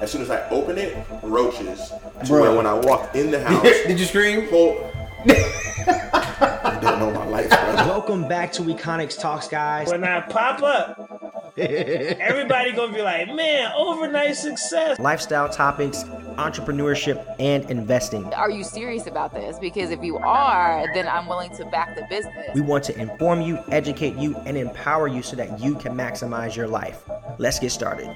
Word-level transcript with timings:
As 0.00 0.10
soon 0.10 0.22
as 0.22 0.30
I 0.30 0.48
open 0.48 0.78
it, 0.78 0.96
roaches. 1.22 1.90
To 1.90 2.26
Bro. 2.26 2.40
where 2.40 2.56
when 2.56 2.66
I 2.66 2.74
walk 2.74 3.14
in 3.14 3.30
the 3.30 3.42
house, 3.44 3.62
Did 3.62 3.98
you 4.00 4.06
scream? 4.06 4.48
whole. 4.48 4.90
you 5.26 5.34
don't 6.80 6.98
know 6.98 7.10
my 7.14 7.26
life, 7.26 7.48
brother. 7.50 7.76
Welcome 7.90 8.26
back 8.26 8.50
to 8.52 8.62
Econix 8.62 9.18
Talks, 9.20 9.46
guys. 9.48 9.88
When 9.88 10.02
I 10.04 10.20
pop 10.22 10.62
up, 10.62 11.52
everybody 11.58 12.72
gonna 12.72 12.94
be 12.94 13.02
like, 13.02 13.28
man, 13.34 13.72
overnight 13.76 14.36
success. 14.36 14.98
Lifestyle 14.98 15.50
topics, 15.50 16.04
entrepreneurship, 16.38 17.22
and 17.38 17.70
investing. 17.70 18.24
Are 18.32 18.50
you 18.50 18.64
serious 18.64 19.06
about 19.06 19.34
this? 19.34 19.58
Because 19.58 19.90
if 19.90 20.02
you 20.02 20.16
are, 20.16 20.86
then 20.94 21.06
I'm 21.08 21.26
willing 21.26 21.54
to 21.56 21.66
back 21.66 21.94
the 21.94 22.06
business. 22.08 22.34
We 22.54 22.62
want 22.62 22.84
to 22.84 22.98
inform 22.98 23.42
you, 23.42 23.58
educate 23.70 24.16
you, 24.16 24.34
and 24.46 24.56
empower 24.56 25.08
you 25.08 25.22
so 25.22 25.36
that 25.36 25.60
you 25.60 25.74
can 25.74 25.94
maximize 25.94 26.56
your 26.56 26.68
life. 26.68 27.02
Let's 27.38 27.58
get 27.58 27.70
started. 27.72 28.08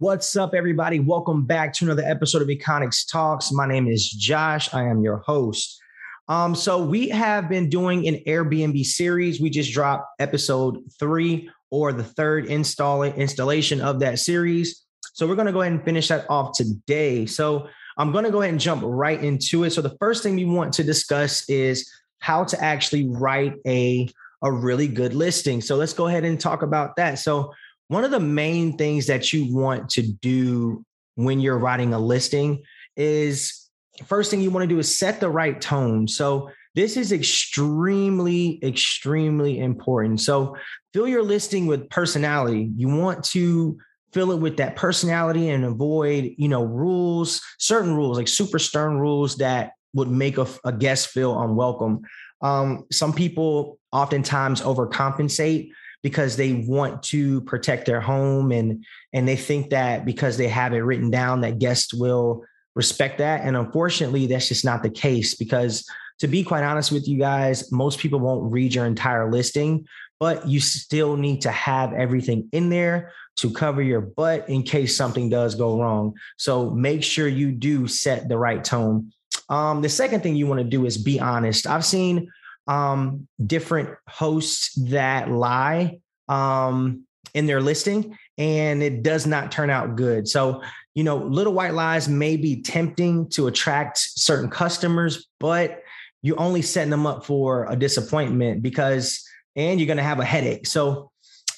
What's 0.00 0.34
up, 0.34 0.54
everybody? 0.54 0.98
Welcome 0.98 1.44
back 1.44 1.74
to 1.74 1.84
another 1.84 2.04
episode 2.04 2.40
of 2.40 2.48
Econix 2.48 3.06
Talks. 3.06 3.52
My 3.52 3.66
name 3.66 3.86
is 3.86 4.08
Josh. 4.10 4.72
I 4.72 4.84
am 4.84 5.02
your 5.02 5.18
host. 5.18 5.78
Um, 6.26 6.54
so 6.54 6.82
we 6.82 7.10
have 7.10 7.50
been 7.50 7.68
doing 7.68 8.08
an 8.08 8.14
Airbnb 8.26 8.82
series. 8.86 9.42
We 9.42 9.50
just 9.50 9.74
dropped 9.74 10.06
episode 10.18 10.78
three 10.98 11.50
or 11.68 11.92
the 11.92 12.02
third 12.02 12.46
install 12.46 13.02
installation 13.02 13.82
of 13.82 14.00
that 14.00 14.18
series. 14.18 14.86
So 15.12 15.26
we're 15.28 15.34
going 15.34 15.48
to 15.48 15.52
go 15.52 15.60
ahead 15.60 15.74
and 15.74 15.84
finish 15.84 16.08
that 16.08 16.24
off 16.30 16.56
today. 16.56 17.26
So 17.26 17.68
I'm 17.98 18.10
going 18.10 18.24
to 18.24 18.30
go 18.30 18.40
ahead 18.40 18.54
and 18.54 18.60
jump 18.60 18.82
right 18.82 19.22
into 19.22 19.64
it. 19.64 19.70
So 19.72 19.82
the 19.82 19.98
first 20.00 20.22
thing 20.22 20.34
we 20.34 20.46
want 20.46 20.72
to 20.72 20.82
discuss 20.82 21.46
is 21.50 21.92
how 22.20 22.44
to 22.44 22.64
actually 22.64 23.06
write 23.06 23.56
a 23.66 24.08
a 24.42 24.50
really 24.50 24.88
good 24.88 25.12
listing. 25.12 25.60
So 25.60 25.76
let's 25.76 25.92
go 25.92 26.06
ahead 26.06 26.24
and 26.24 26.40
talk 26.40 26.62
about 26.62 26.96
that. 26.96 27.18
So 27.18 27.52
one 27.90 28.04
of 28.04 28.12
the 28.12 28.20
main 28.20 28.76
things 28.78 29.08
that 29.08 29.32
you 29.32 29.52
want 29.52 29.90
to 29.90 30.02
do 30.02 30.84
when 31.16 31.40
you're 31.40 31.58
writing 31.58 31.92
a 31.92 31.98
listing 31.98 32.62
is 32.96 33.68
first 34.06 34.30
thing 34.30 34.40
you 34.40 34.52
want 34.52 34.62
to 34.62 34.72
do 34.72 34.78
is 34.78 34.96
set 34.96 35.18
the 35.18 35.28
right 35.28 35.60
tone. 35.60 36.06
So 36.06 36.50
this 36.76 36.96
is 36.96 37.10
extremely, 37.10 38.60
extremely 38.62 39.58
important. 39.58 40.20
So 40.20 40.56
fill 40.94 41.08
your 41.08 41.24
listing 41.24 41.66
with 41.66 41.90
personality. 41.90 42.70
You 42.76 42.88
want 42.90 43.24
to 43.24 43.76
fill 44.12 44.30
it 44.30 44.38
with 44.38 44.58
that 44.58 44.76
personality 44.76 45.48
and 45.48 45.64
avoid, 45.64 46.32
you 46.38 46.46
know, 46.46 46.62
rules, 46.62 47.42
certain 47.58 47.96
rules, 47.96 48.18
like 48.18 48.28
super 48.28 48.60
stern 48.60 48.98
rules 48.98 49.38
that 49.38 49.72
would 49.94 50.08
make 50.08 50.38
a, 50.38 50.46
a 50.64 50.72
guest 50.72 51.08
feel 51.08 51.40
unwelcome. 51.40 52.02
Um, 52.40 52.86
some 52.92 53.12
people 53.12 53.80
oftentimes 53.90 54.60
overcompensate 54.60 55.70
because 56.02 56.36
they 56.36 56.64
want 56.66 57.02
to 57.04 57.40
protect 57.42 57.86
their 57.86 58.00
home 58.00 58.52
and 58.52 58.84
and 59.12 59.26
they 59.26 59.36
think 59.36 59.70
that 59.70 60.04
because 60.04 60.36
they 60.36 60.48
have 60.48 60.72
it 60.72 60.78
written 60.78 61.10
down 61.10 61.40
that 61.42 61.58
guests 61.58 61.92
will 61.92 62.44
respect 62.74 63.18
that. 63.18 63.42
And 63.42 63.56
unfortunately 63.56 64.26
that's 64.26 64.48
just 64.48 64.64
not 64.64 64.82
the 64.82 64.90
case 64.90 65.34
because 65.34 65.86
to 66.20 66.28
be 66.28 66.44
quite 66.44 66.64
honest 66.64 66.92
with 66.92 67.08
you 67.08 67.18
guys 67.18 67.70
most 67.72 67.98
people 67.98 68.20
won't 68.20 68.52
read 68.52 68.74
your 68.74 68.86
entire 68.86 69.30
listing 69.30 69.86
but 70.20 70.46
you 70.46 70.60
still 70.60 71.16
need 71.16 71.40
to 71.40 71.50
have 71.50 71.94
everything 71.94 72.48
in 72.52 72.68
there 72.68 73.12
to 73.36 73.50
cover 73.50 73.80
your 73.80 74.02
butt 74.02 74.48
in 74.50 74.62
case 74.62 74.94
something 74.94 75.30
does 75.30 75.54
go 75.54 75.80
wrong. 75.80 76.12
So 76.36 76.70
make 76.70 77.02
sure 77.02 77.26
you 77.26 77.52
do 77.52 77.88
set 77.88 78.28
the 78.28 78.36
right 78.36 78.62
tone. 78.62 79.12
Um, 79.48 79.80
the 79.80 79.88
second 79.88 80.22
thing 80.22 80.36
you 80.36 80.46
want 80.46 80.60
to 80.60 80.64
do 80.64 80.84
is 80.84 80.98
be 80.98 81.18
honest. 81.18 81.66
I've 81.66 81.86
seen 81.86 82.30
um, 82.66 83.26
different 83.44 83.90
hosts 84.08 84.74
that 84.90 85.30
lie 85.30 85.98
um, 86.28 87.04
in 87.34 87.46
their 87.46 87.60
listing 87.60 88.16
and 88.38 88.82
it 88.82 89.02
does 89.02 89.26
not 89.26 89.52
turn 89.52 89.70
out 89.70 89.96
good. 89.96 90.26
So, 90.26 90.62
you 90.94 91.04
know, 91.04 91.16
little 91.16 91.52
white 91.52 91.74
lies 91.74 92.08
may 92.08 92.36
be 92.36 92.62
tempting 92.62 93.28
to 93.30 93.48
attract 93.48 93.98
certain 93.98 94.48
customers, 94.48 95.28
but 95.38 95.82
you're 96.22 96.40
only 96.40 96.62
setting 96.62 96.90
them 96.90 97.06
up 97.06 97.24
for 97.24 97.66
a 97.70 97.76
disappointment 97.76 98.62
because, 98.62 99.24
and 99.56 99.78
you're 99.78 99.86
going 99.86 99.98
to 99.98 100.02
have 100.02 100.20
a 100.20 100.24
headache. 100.24 100.66
So, 100.66 101.10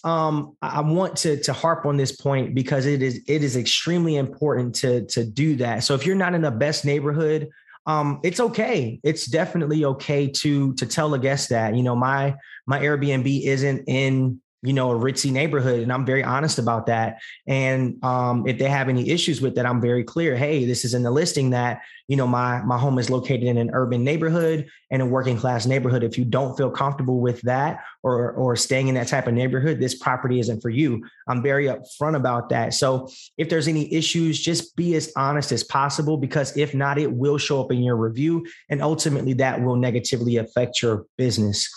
um, 0.04 0.56
I 0.60 0.80
want 0.80 1.16
to 1.18 1.40
to 1.42 1.52
harp 1.52 1.86
on 1.86 1.96
this 1.96 2.10
point 2.10 2.54
because 2.54 2.86
it 2.86 3.02
is 3.02 3.22
it 3.28 3.44
is 3.44 3.56
extremely 3.56 4.16
important 4.16 4.74
to 4.76 5.06
to 5.06 5.24
do 5.24 5.54
that. 5.56 5.84
So 5.84 5.94
if 5.94 6.04
you're 6.04 6.16
not 6.16 6.34
in 6.34 6.42
the 6.42 6.50
best 6.50 6.84
neighborhood, 6.84 7.48
um, 7.86 8.20
it's 8.22 8.40
okay. 8.40 9.00
It's 9.02 9.26
definitely 9.26 9.84
okay 9.84 10.28
to 10.28 10.74
to 10.74 10.86
tell 10.86 11.14
a 11.14 11.18
guest 11.18 11.48
that 11.48 11.74
you 11.74 11.82
know 11.82 11.96
my 11.96 12.36
my 12.66 12.80
Airbnb 12.80 13.44
isn't 13.44 13.84
in 13.88 14.40
you 14.62 14.72
know 14.72 14.92
a 14.92 14.94
ritzy 14.98 15.32
neighborhood, 15.32 15.80
and 15.80 15.92
I'm 15.92 16.06
very 16.06 16.22
honest 16.22 16.58
about 16.58 16.86
that. 16.86 17.20
And 17.46 18.02
um, 18.04 18.46
if 18.46 18.58
they 18.58 18.68
have 18.68 18.88
any 18.88 19.10
issues 19.10 19.40
with 19.40 19.56
that, 19.56 19.66
I'm 19.66 19.80
very 19.80 20.04
clear. 20.04 20.36
Hey, 20.36 20.64
this 20.64 20.84
is 20.84 20.94
in 20.94 21.02
the 21.02 21.10
listing 21.10 21.50
that 21.50 21.82
you 22.06 22.16
know 22.16 22.28
my 22.28 22.62
my 22.62 22.78
home 22.78 22.98
is 22.98 23.10
located 23.10 23.42
in 23.42 23.58
an 23.58 23.70
urban 23.72 24.04
neighborhood 24.04 24.68
and 24.90 25.02
a 25.02 25.06
working 25.06 25.36
class 25.36 25.66
neighborhood. 25.66 26.04
If 26.04 26.16
you 26.16 26.24
don't 26.24 26.56
feel 26.56 26.70
comfortable 26.70 27.20
with 27.20 27.40
that 27.42 27.82
or 28.04 28.30
or 28.32 28.54
staying 28.54 28.86
in 28.86 28.94
that 28.94 29.08
type 29.08 29.26
of 29.26 29.34
neighborhood, 29.34 29.80
this 29.80 29.96
property 29.96 30.38
isn't 30.38 30.60
for 30.60 30.70
you. 30.70 31.04
I'm 31.26 31.42
very 31.42 31.66
upfront 31.66 32.14
about 32.14 32.48
that. 32.50 32.72
So 32.74 33.08
if 33.36 33.48
there's 33.48 33.66
any 33.66 33.92
issues, 33.92 34.40
just 34.40 34.76
be 34.76 34.94
as 34.94 35.12
honest 35.16 35.50
as 35.50 35.64
possible 35.64 36.16
because 36.16 36.56
if 36.56 36.72
not, 36.72 36.98
it 36.98 37.12
will 37.12 37.38
show 37.38 37.60
up 37.60 37.72
in 37.72 37.82
your 37.82 37.96
review, 37.96 38.46
and 38.70 38.80
ultimately 38.80 39.32
that 39.34 39.60
will 39.60 39.76
negatively 39.76 40.36
affect 40.36 40.82
your 40.82 41.06
business. 41.18 41.68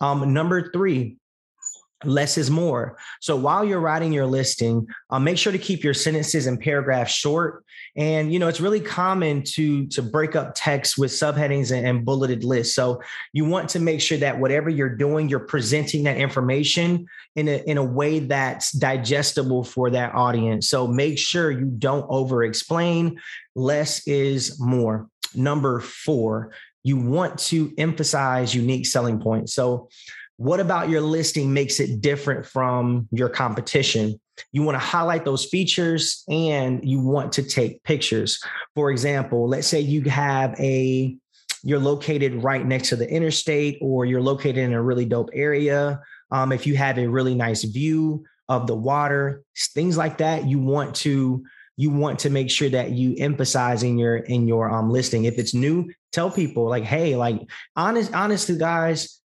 Um, 0.00 0.34
number 0.34 0.72
three, 0.72 1.18
less 2.04 2.38
is 2.38 2.50
more. 2.50 2.96
So 3.20 3.36
while 3.36 3.64
you're 3.64 3.80
writing 3.80 4.12
your 4.12 4.26
listing, 4.26 4.86
uh, 5.10 5.18
make 5.18 5.38
sure 5.38 5.52
to 5.52 5.58
keep 5.58 5.84
your 5.84 5.94
sentences 5.94 6.46
and 6.46 6.60
paragraphs 6.60 7.12
short. 7.12 7.64
And 7.94 8.32
you 8.32 8.38
know 8.38 8.48
it's 8.48 8.60
really 8.60 8.80
common 8.80 9.42
to 9.54 9.86
to 9.88 10.02
break 10.02 10.34
up 10.34 10.52
text 10.54 10.96
with 10.96 11.10
subheadings 11.10 11.76
and, 11.76 11.86
and 11.86 12.04
bulleted 12.04 12.42
lists. 12.42 12.74
So 12.74 13.02
you 13.32 13.44
want 13.44 13.68
to 13.70 13.80
make 13.80 14.00
sure 14.00 14.18
that 14.18 14.38
whatever 14.38 14.70
you're 14.70 14.96
doing, 14.96 15.28
you're 15.28 15.40
presenting 15.40 16.04
that 16.04 16.16
information 16.16 17.06
in 17.36 17.48
a 17.48 17.62
in 17.66 17.78
a 17.78 17.84
way 17.84 18.20
that's 18.20 18.72
digestible 18.72 19.64
for 19.64 19.90
that 19.90 20.14
audience. 20.14 20.68
So 20.68 20.86
make 20.86 21.18
sure 21.18 21.50
you 21.50 21.66
don't 21.66 22.06
over 22.08 22.44
explain. 22.44 23.20
Less 23.54 24.06
is 24.06 24.58
more. 24.58 25.08
Number 25.34 25.80
four, 25.80 26.52
you 26.82 26.96
want 26.96 27.38
to 27.38 27.72
emphasize 27.78 28.54
unique 28.54 28.86
selling 28.86 29.20
points. 29.20 29.54
So 29.54 29.88
what 30.36 30.60
about 30.60 30.88
your 30.88 31.00
listing 31.00 31.52
makes 31.52 31.80
it 31.80 32.00
different 32.00 32.46
from 32.46 33.08
your 33.12 33.28
competition? 33.28 34.20
You 34.50 34.62
want 34.62 34.74
to 34.76 34.80
highlight 34.80 35.24
those 35.24 35.44
features 35.44 36.24
and 36.28 36.80
you 36.88 37.00
want 37.00 37.32
to 37.34 37.42
take 37.42 37.82
pictures. 37.84 38.40
For 38.74 38.90
example, 38.90 39.48
let's 39.48 39.66
say 39.66 39.80
you 39.80 40.02
have 40.02 40.58
a 40.58 41.16
you're 41.64 41.78
located 41.78 42.42
right 42.42 42.66
next 42.66 42.88
to 42.88 42.96
the 42.96 43.08
interstate 43.08 43.78
or 43.80 44.04
you're 44.04 44.22
located 44.22 44.58
in 44.58 44.72
a 44.72 44.82
really 44.82 45.04
dope 45.04 45.30
area. 45.32 46.00
Um, 46.32 46.50
if 46.50 46.66
you 46.66 46.76
have 46.76 46.98
a 46.98 47.06
really 47.06 47.36
nice 47.36 47.62
view 47.62 48.24
of 48.48 48.66
the 48.66 48.74
water, 48.74 49.44
things 49.74 49.96
like 49.96 50.18
that, 50.18 50.46
you 50.46 50.58
want 50.58 50.94
to 50.96 51.44
you 51.76 51.90
want 51.90 52.18
to 52.20 52.30
make 52.30 52.50
sure 52.50 52.68
that 52.68 52.90
you 52.90 53.14
emphasize 53.18 53.82
in 53.82 53.98
your 53.98 54.16
in 54.16 54.48
your 54.48 54.70
um 54.70 54.90
listing. 54.90 55.24
If 55.24 55.38
it's 55.38 55.54
new, 55.54 55.90
tell 56.10 56.30
people 56.30 56.68
like, 56.68 56.84
hey, 56.84 57.16
like 57.16 57.40
honest, 57.76 58.12
honestly, 58.12 58.58
guys, 58.58 59.21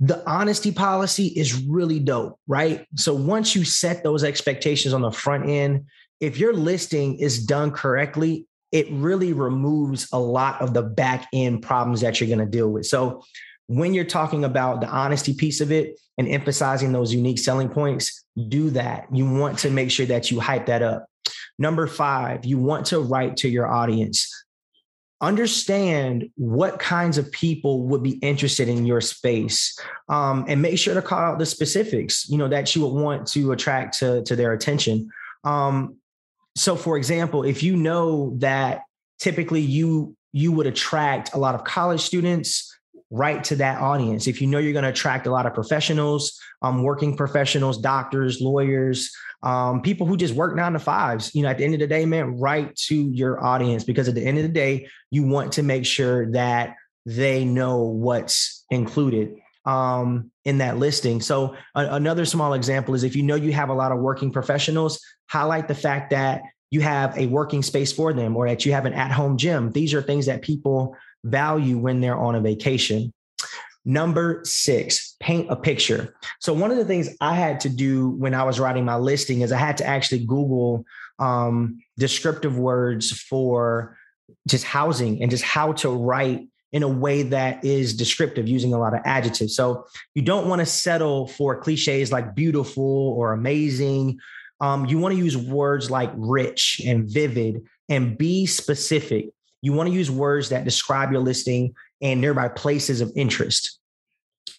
the 0.00 0.28
honesty 0.28 0.70
policy 0.70 1.26
is 1.26 1.62
really 1.64 1.98
dope, 1.98 2.38
right? 2.46 2.86
So 2.94 3.14
once 3.14 3.56
you 3.56 3.64
set 3.64 4.04
those 4.04 4.22
expectations 4.22 4.94
on 4.94 5.02
the 5.02 5.10
front 5.10 5.48
end, 5.48 5.86
if 6.20 6.38
your 6.38 6.52
listing 6.52 7.18
is 7.18 7.44
done 7.44 7.72
correctly, 7.72 8.46
it 8.70 8.86
really 8.90 9.32
removes 9.32 10.08
a 10.12 10.18
lot 10.18 10.60
of 10.60 10.74
the 10.74 10.82
back 10.82 11.26
end 11.32 11.62
problems 11.62 12.00
that 12.02 12.20
you're 12.20 12.28
going 12.28 12.38
to 12.38 12.46
deal 12.46 12.68
with. 12.68 12.86
So 12.86 13.24
when 13.66 13.92
you're 13.94 14.04
talking 14.04 14.44
about 14.44 14.80
the 14.80 14.88
honesty 14.88 15.34
piece 15.34 15.60
of 15.60 15.72
it 15.72 15.98
and 16.16 16.28
emphasizing 16.28 16.92
those 16.92 17.12
unique 17.12 17.38
selling 17.38 17.68
points, 17.68 18.24
do 18.48 18.70
that. 18.70 19.06
You 19.12 19.28
want 19.28 19.58
to 19.60 19.70
make 19.70 19.90
sure 19.90 20.06
that 20.06 20.30
you 20.30 20.40
hype 20.40 20.66
that 20.66 20.82
up. 20.82 21.06
Number 21.58 21.86
five, 21.86 22.44
you 22.44 22.58
want 22.58 22.86
to 22.86 23.00
write 23.00 23.38
to 23.38 23.48
your 23.48 23.66
audience 23.66 24.32
understand 25.20 26.30
what 26.36 26.78
kinds 26.78 27.18
of 27.18 27.30
people 27.32 27.82
would 27.88 28.02
be 28.02 28.18
interested 28.18 28.68
in 28.68 28.86
your 28.86 29.00
space 29.00 29.78
um, 30.08 30.44
and 30.46 30.62
make 30.62 30.78
sure 30.78 30.94
to 30.94 31.02
call 31.02 31.18
out 31.18 31.38
the 31.38 31.46
specifics 31.46 32.28
you 32.28 32.38
know 32.38 32.48
that 32.48 32.74
you 32.74 32.82
would 32.82 33.02
want 33.02 33.26
to 33.26 33.52
attract 33.52 33.98
to, 33.98 34.22
to 34.22 34.36
their 34.36 34.52
attention. 34.52 35.10
Um, 35.44 35.96
so 36.56 36.76
for 36.76 36.96
example 36.96 37.44
if 37.44 37.62
you 37.62 37.76
know 37.76 38.34
that 38.38 38.82
typically 39.18 39.60
you 39.60 40.16
you 40.32 40.52
would 40.52 40.66
attract 40.66 41.34
a 41.34 41.38
lot 41.38 41.54
of 41.54 41.64
college 41.64 42.00
students 42.00 42.74
right 43.10 43.42
to 43.42 43.56
that 43.56 43.80
audience. 43.80 44.26
If 44.26 44.40
you 44.40 44.46
know 44.46 44.58
you're 44.58 44.74
going 44.74 44.84
to 44.84 44.90
attract 44.90 45.26
a 45.26 45.30
lot 45.30 45.46
of 45.46 45.54
professionals 45.54 46.38
um, 46.62 46.82
working 46.82 47.16
professionals 47.16 47.78
doctors 47.78 48.40
lawyers 48.40 49.10
um, 49.42 49.82
people 49.82 50.06
who 50.06 50.16
just 50.16 50.34
work 50.34 50.56
nine 50.56 50.72
to 50.72 50.78
fives. 50.78 51.34
You 51.34 51.42
know, 51.42 51.48
at 51.48 51.58
the 51.58 51.64
end 51.64 51.74
of 51.74 51.80
the 51.80 51.86
day, 51.86 52.04
man, 52.06 52.38
write 52.38 52.76
to 52.86 52.94
your 52.94 53.42
audience 53.44 53.84
because 53.84 54.08
at 54.08 54.14
the 54.14 54.24
end 54.24 54.38
of 54.38 54.42
the 54.42 54.48
day, 54.48 54.88
you 55.10 55.26
want 55.26 55.52
to 55.52 55.62
make 55.62 55.86
sure 55.86 56.30
that 56.32 56.74
they 57.06 57.44
know 57.44 57.82
what's 57.82 58.64
included 58.70 59.36
um, 59.64 60.30
in 60.44 60.58
that 60.58 60.78
listing. 60.78 61.20
So 61.20 61.54
a- 61.74 61.94
another 61.94 62.24
small 62.24 62.54
example 62.54 62.94
is 62.94 63.04
if 63.04 63.14
you 63.14 63.22
know 63.22 63.34
you 63.34 63.52
have 63.52 63.68
a 63.68 63.74
lot 63.74 63.92
of 63.92 63.98
working 63.98 64.32
professionals, 64.32 65.00
highlight 65.28 65.68
the 65.68 65.74
fact 65.74 66.10
that 66.10 66.42
you 66.70 66.80
have 66.80 67.16
a 67.16 67.26
working 67.26 67.62
space 67.62 67.92
for 67.92 68.12
them 68.12 68.36
or 68.36 68.48
that 68.48 68.66
you 68.66 68.72
have 68.72 68.86
an 68.86 68.92
at-home 68.92 69.38
gym. 69.38 69.70
These 69.72 69.94
are 69.94 70.02
things 70.02 70.26
that 70.26 70.42
people 70.42 70.96
value 71.24 71.78
when 71.78 72.00
they're 72.00 72.18
on 72.18 72.34
a 72.34 72.40
vacation. 72.40 73.12
Number 73.88 74.42
six, 74.44 75.16
paint 75.18 75.50
a 75.50 75.56
picture. 75.56 76.14
So 76.40 76.52
one 76.52 76.70
of 76.70 76.76
the 76.76 76.84
things 76.84 77.08
I 77.22 77.34
had 77.34 77.58
to 77.60 77.70
do 77.70 78.10
when 78.10 78.34
I 78.34 78.44
was 78.44 78.60
writing 78.60 78.84
my 78.84 78.96
listing 78.96 79.40
is 79.40 79.50
I 79.50 79.56
had 79.56 79.78
to 79.78 79.86
actually 79.86 80.26
Google 80.26 80.84
um, 81.18 81.80
descriptive 81.96 82.58
words 82.58 83.10
for 83.10 83.96
just 84.46 84.64
housing 84.64 85.22
and 85.22 85.30
just 85.30 85.42
how 85.42 85.72
to 85.72 85.88
write 85.88 86.48
in 86.70 86.82
a 86.82 86.88
way 86.88 87.22
that 87.22 87.64
is 87.64 87.96
descriptive 87.96 88.46
using 88.46 88.74
a 88.74 88.78
lot 88.78 88.92
of 88.92 89.00
adjectives. 89.06 89.56
So 89.56 89.86
you 90.14 90.20
don't 90.20 90.48
want 90.48 90.60
to 90.60 90.66
settle 90.66 91.26
for 91.26 91.58
cliches 91.58 92.12
like 92.12 92.34
beautiful 92.34 93.14
or 93.16 93.32
amazing. 93.32 94.18
Um, 94.60 94.84
you 94.84 94.98
want 94.98 95.14
to 95.14 95.18
use 95.18 95.34
words 95.34 95.90
like 95.90 96.10
rich 96.14 96.82
and 96.86 97.08
vivid 97.08 97.62
and 97.88 98.18
be 98.18 98.44
specific. 98.44 99.30
You 99.62 99.72
want 99.72 99.88
to 99.88 99.94
use 99.94 100.10
words 100.10 100.50
that 100.50 100.64
describe 100.64 101.10
your 101.10 101.22
listing 101.22 101.74
and 102.02 102.20
nearby 102.20 102.48
places 102.48 103.00
of 103.00 103.10
interest. 103.16 103.77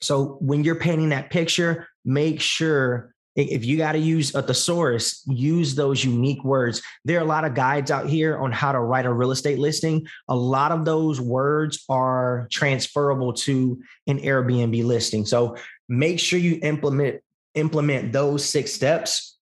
So 0.01 0.37
when 0.39 0.63
you're 0.63 0.75
painting 0.75 1.09
that 1.09 1.29
picture, 1.29 1.87
make 2.05 2.41
sure 2.41 3.13
if 3.35 3.63
you 3.63 3.77
got 3.77 3.93
to 3.93 3.99
use 3.99 4.35
a 4.35 4.41
thesaurus, 4.41 5.23
use 5.27 5.75
those 5.75 6.03
unique 6.03 6.43
words. 6.43 6.81
There 7.05 7.19
are 7.19 7.23
a 7.23 7.27
lot 7.27 7.45
of 7.45 7.53
guides 7.53 7.91
out 7.91 8.09
here 8.09 8.37
on 8.37 8.51
how 8.51 8.71
to 8.71 8.79
write 8.79 9.05
a 9.05 9.13
real 9.13 9.31
estate 9.31 9.59
listing. 9.59 10.07
A 10.27 10.35
lot 10.35 10.71
of 10.71 10.83
those 10.83 11.21
words 11.21 11.85
are 11.89 12.47
transferable 12.51 13.33
to 13.33 13.81
an 14.07 14.19
Airbnb 14.19 14.83
listing. 14.83 15.25
So 15.25 15.55
make 15.87 16.19
sure 16.19 16.39
you 16.39 16.59
implement 16.63 17.21
implement 17.55 18.13
those 18.13 18.45
six 18.45 18.73
steps 18.73 19.37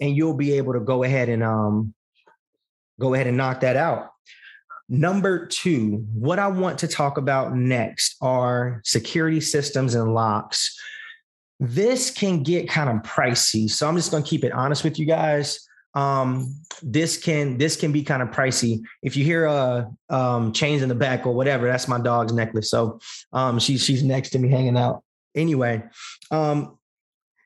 and 0.00 0.16
you'll 0.16 0.34
be 0.34 0.54
able 0.54 0.72
to 0.72 0.80
go 0.80 1.04
ahead 1.04 1.28
and 1.28 1.42
um 1.42 1.94
go 3.00 3.14
ahead 3.14 3.26
and 3.26 3.36
knock 3.36 3.60
that 3.60 3.76
out. 3.76 4.10
Number 4.92 5.46
two, 5.46 6.06
what 6.12 6.38
I 6.38 6.48
want 6.48 6.78
to 6.80 6.88
talk 6.88 7.16
about 7.16 7.56
next 7.56 8.16
are 8.20 8.82
security 8.84 9.40
systems 9.40 9.94
and 9.94 10.12
locks 10.12 10.78
this 11.60 12.10
can 12.10 12.42
get 12.42 12.68
kind 12.68 12.90
of 12.90 12.96
pricey. 13.04 13.70
So 13.70 13.88
I'm 13.88 13.94
just 13.94 14.10
going 14.10 14.24
to 14.24 14.28
keep 14.28 14.42
it 14.42 14.50
honest 14.50 14.82
with 14.82 14.98
you 14.98 15.06
guys. 15.06 15.60
Um, 15.94 16.56
this 16.82 17.16
can 17.16 17.58
this 17.58 17.76
can 17.76 17.92
be 17.92 18.02
kind 18.02 18.20
of 18.22 18.30
pricey. 18.30 18.80
If 19.02 19.16
you 19.16 19.24
hear 19.24 19.46
uh 19.46 19.84
um 20.08 20.52
chains 20.52 20.82
in 20.82 20.88
the 20.88 20.94
back 20.94 21.26
or 21.26 21.34
whatever, 21.34 21.66
that's 21.66 21.86
my 21.86 22.00
dog's 22.00 22.32
necklace. 22.32 22.70
So 22.70 22.98
um 23.32 23.58
she's 23.58 23.84
she's 23.84 24.02
next 24.02 24.30
to 24.30 24.38
me 24.38 24.48
hanging 24.48 24.76
out. 24.76 25.04
Anyway, 25.34 25.84
um 26.30 26.78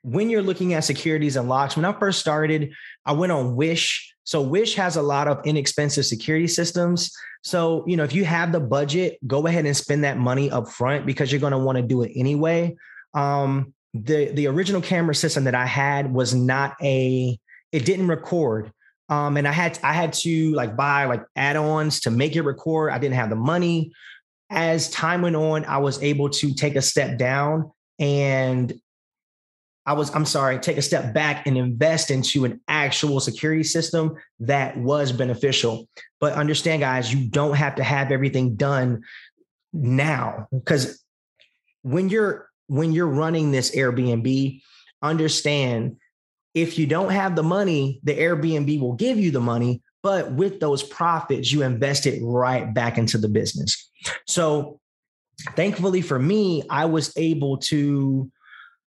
when 0.01 0.29
you're 0.29 0.41
looking 0.41 0.73
at 0.73 0.85
securities 0.85 1.35
and 1.35 1.49
locks, 1.49 1.75
when 1.75 1.83
I 1.83 1.91
first 1.91 2.19
started, 2.19 2.73
I 3.05 3.11
went 3.11 3.33
on 3.33 3.55
Wish. 3.55 4.13
So 4.27 4.41
Wish 4.41 4.75
has 4.75 4.97
a 4.97 5.01
lot 5.01 5.29
of 5.29 5.39
inexpensive 5.45 6.05
security 6.05 6.47
systems. 6.47 7.13
So, 7.43 7.85
you 7.87 7.95
know, 7.95 8.03
if 8.03 8.13
you 8.13 8.25
have 8.25 8.51
the 8.51 8.59
budget, 8.59 9.17
go 9.25 9.47
ahead 9.47 9.65
and 9.65 9.75
spend 9.75 10.03
that 10.03 10.17
money 10.17 10.51
up 10.51 10.67
front 10.67 11.05
because 11.05 11.31
you're 11.31 11.39
going 11.39 11.51
to 11.51 11.57
want 11.57 11.77
to 11.77 11.81
do 11.81 12.01
it 12.01 12.11
anyway. 12.13 12.75
Um, 13.13 13.73
the 13.93 14.25
the 14.33 14.47
original 14.47 14.81
camera 14.81 15.15
system 15.15 15.45
that 15.45 15.55
I 15.55 15.65
had 15.65 16.13
was 16.13 16.35
not 16.35 16.75
a 16.83 17.39
it 17.71 17.85
didn't 17.85 18.09
record. 18.09 18.69
Um, 19.07 19.37
and 19.37 19.47
I 19.47 19.53
had 19.53 19.79
I 19.81 19.93
had 19.93 20.11
to 20.13 20.51
like 20.51 20.75
buy 20.75 21.05
like 21.05 21.23
add-ons 21.37 22.01
to 22.01 22.11
make 22.11 22.35
it 22.35 22.41
record. 22.41 22.91
I 22.91 22.99
didn't 22.99 23.15
have 23.15 23.29
the 23.29 23.37
money. 23.37 23.93
As 24.49 24.89
time 24.89 25.21
went 25.21 25.37
on, 25.37 25.63
I 25.63 25.77
was 25.77 26.03
able 26.03 26.29
to 26.31 26.53
take 26.53 26.75
a 26.75 26.81
step 26.81 27.17
down 27.17 27.71
and 27.97 28.77
I 29.87 29.93
was, 29.93 30.13
I'm 30.13 30.25
sorry, 30.25 30.59
take 30.59 30.77
a 30.77 30.81
step 30.81 31.13
back 31.13 31.47
and 31.47 31.57
invest 31.57 32.11
into 32.11 32.43
an 32.43 32.59
actual 32.67 33.21
security 33.21 33.63
system 33.63 34.17
that 34.41 34.77
was 34.77 35.13
beneficial. 35.13 35.87
But 36.19 36.33
understand, 36.33 36.81
guys, 36.81 37.11
you 37.11 37.29
don't 37.29 37.55
have 37.55 37.75
to 37.75 37.83
have 37.83 38.11
everything 38.11 38.55
done 38.55 39.03
now 39.71 40.47
because 40.51 41.01
when 41.83 42.09
you're 42.09 42.49
when 42.67 42.91
you're 42.91 43.07
running 43.07 43.51
this 43.51 43.73
Airbnb, 43.73 44.61
understand 45.01 45.95
if 46.53 46.77
you 46.77 46.85
don't 46.85 47.11
have 47.11 47.37
the 47.37 47.43
money, 47.43 48.01
the 48.03 48.13
Airbnb 48.13 48.81
will 48.81 48.93
give 48.93 49.17
you 49.17 49.31
the 49.31 49.39
money, 49.39 49.81
but 50.03 50.33
with 50.33 50.59
those 50.59 50.83
profits, 50.83 51.49
you 51.51 51.61
invest 51.61 52.05
it 52.05 52.19
right 52.21 52.73
back 52.73 52.97
into 52.97 53.17
the 53.17 53.29
business. 53.29 53.89
So, 54.27 54.81
thankfully 55.55 56.01
for 56.01 56.19
me, 56.19 56.63
I 56.69 56.85
was 56.85 57.13
able 57.15 57.57
to 57.57 58.29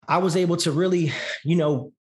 I 0.08 0.18
was 0.18 0.36
able 0.36 0.56
to 0.58 0.72
really, 0.72 1.12
you 1.44 1.56
know, 1.56 1.92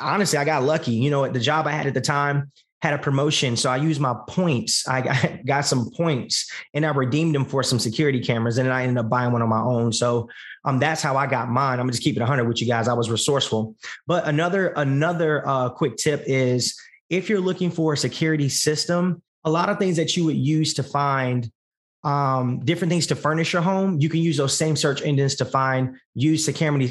honestly, 0.00 0.38
I 0.38 0.44
got 0.44 0.62
lucky. 0.62 0.92
You 0.92 1.10
know, 1.10 1.28
the 1.28 1.40
job 1.40 1.66
I 1.66 1.72
had 1.72 1.86
at 1.86 1.94
the 1.94 2.00
time, 2.00 2.50
had 2.82 2.94
a 2.94 2.98
promotion. 2.98 3.56
So 3.56 3.70
I 3.70 3.76
used 3.76 4.00
my 4.00 4.16
points. 4.26 4.88
I 4.88 5.02
got, 5.44 5.60
some 5.66 5.90
points 5.90 6.50
and 6.72 6.86
I 6.86 6.90
redeemed 6.90 7.34
them 7.34 7.44
for 7.44 7.62
some 7.62 7.78
security 7.78 8.20
cameras. 8.20 8.58
And 8.58 8.66
then 8.66 8.74
I 8.74 8.82
ended 8.82 8.98
up 8.98 9.10
buying 9.10 9.32
one 9.32 9.42
on 9.42 9.48
my 9.48 9.60
own. 9.60 9.92
So 9.92 10.28
um, 10.64 10.78
that's 10.78 11.02
how 11.02 11.16
I 11.16 11.26
got 11.26 11.50
mine. 11.50 11.78
I'm 11.78 11.90
just 11.90 12.02
keep 12.02 12.16
it 12.16 12.20
100 12.20 12.48
with 12.48 12.60
you 12.60 12.66
guys. 12.66 12.88
I 12.88 12.94
was 12.94 13.10
resourceful. 13.10 13.76
But 14.06 14.26
another 14.26 14.68
another 14.68 15.46
uh, 15.46 15.68
quick 15.70 15.96
tip 15.96 16.22
is 16.26 16.78
if 17.10 17.28
you're 17.28 17.40
looking 17.40 17.70
for 17.70 17.92
a 17.92 17.96
security 17.96 18.48
system, 18.48 19.22
a 19.44 19.50
lot 19.50 19.68
of 19.68 19.78
things 19.78 19.96
that 19.96 20.16
you 20.16 20.24
would 20.24 20.36
use 20.36 20.74
to 20.74 20.82
find 20.82 21.50
um, 22.02 22.60
different 22.60 22.90
things 22.90 23.06
to 23.08 23.14
furnish 23.14 23.52
your 23.52 23.62
home, 23.62 24.00
you 24.00 24.08
can 24.08 24.20
use 24.20 24.36
those 24.36 24.56
same 24.56 24.76
search 24.76 25.02
engines 25.02 25.34
to 25.36 25.44
find 25.44 25.96
used 26.14 26.52
camera 26.54 26.88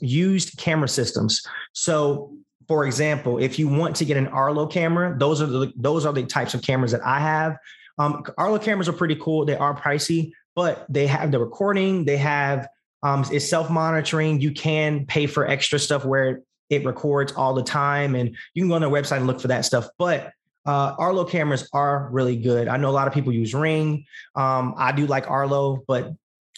used 0.00 0.56
camera 0.56 0.88
systems. 0.88 1.42
So 1.72 2.32
for 2.68 2.86
example, 2.86 3.38
if 3.38 3.58
you 3.58 3.68
want 3.68 3.96
to 3.96 4.04
get 4.04 4.16
an 4.16 4.28
Arlo 4.28 4.66
camera, 4.66 5.16
those 5.18 5.42
are 5.42 5.46
the 5.46 5.72
those 5.76 6.06
are 6.06 6.12
the 6.12 6.24
types 6.24 6.54
of 6.54 6.62
cameras 6.62 6.92
that 6.92 7.04
I 7.04 7.18
have. 7.18 7.58
Um, 7.98 8.22
Arlo 8.38 8.58
cameras 8.58 8.88
are 8.88 8.92
pretty 8.92 9.16
cool. 9.16 9.44
They 9.44 9.56
are 9.56 9.78
pricey, 9.78 10.32
but 10.54 10.86
they 10.88 11.06
have 11.06 11.32
the 11.32 11.38
recording. 11.38 12.04
They 12.04 12.16
have 12.18 12.68
um, 13.02 13.24
it's 13.32 13.48
self 13.48 13.68
monitoring. 13.68 14.40
You 14.40 14.52
can 14.52 15.06
pay 15.06 15.26
for 15.26 15.46
extra 15.46 15.78
stuff 15.78 16.04
where 16.04 16.42
it 16.70 16.84
records 16.84 17.32
all 17.32 17.52
the 17.52 17.62
time, 17.62 18.14
and 18.14 18.36
you 18.54 18.62
can 18.62 18.68
go 18.68 18.76
on 18.76 18.80
their 18.80 18.90
website 18.90 19.18
and 19.18 19.26
look 19.26 19.40
for 19.40 19.48
that 19.48 19.64
stuff. 19.64 19.88
But 19.98 20.32
uh, 20.66 20.94
Arlo 20.98 21.24
cameras 21.24 21.68
are 21.72 22.08
really 22.12 22.36
good. 22.36 22.68
I 22.68 22.76
know 22.76 22.90
a 22.90 22.92
lot 22.92 23.08
of 23.08 23.14
people 23.14 23.32
use 23.32 23.54
Ring. 23.54 24.04
Um, 24.34 24.74
I 24.76 24.92
do 24.92 25.06
like 25.06 25.28
Arlo, 25.30 25.82
but 25.88 26.12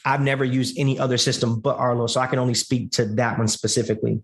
I've 0.05 0.21
never 0.21 0.45
used 0.45 0.79
any 0.79 0.99
other 0.99 1.17
system 1.17 1.61
but 1.61 1.79
Arlo, 1.79 2.07
so 2.07 2.21
I 2.21 2.27
can 2.27 2.39
only 2.39 2.55
speak 2.55 2.91
to 2.93 3.07
that 3.07 3.39
one 3.39 3.49
specifically. 3.49 4.23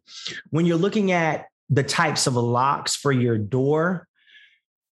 When 0.50 0.66
you're 0.66 0.76
looking 0.76 1.12
at 1.12 1.46
the 1.70 1.84
types 1.84 2.26
of 2.26 2.34
locks 2.34 2.96
for 2.96 3.12
your 3.12 3.38
door. 3.38 4.06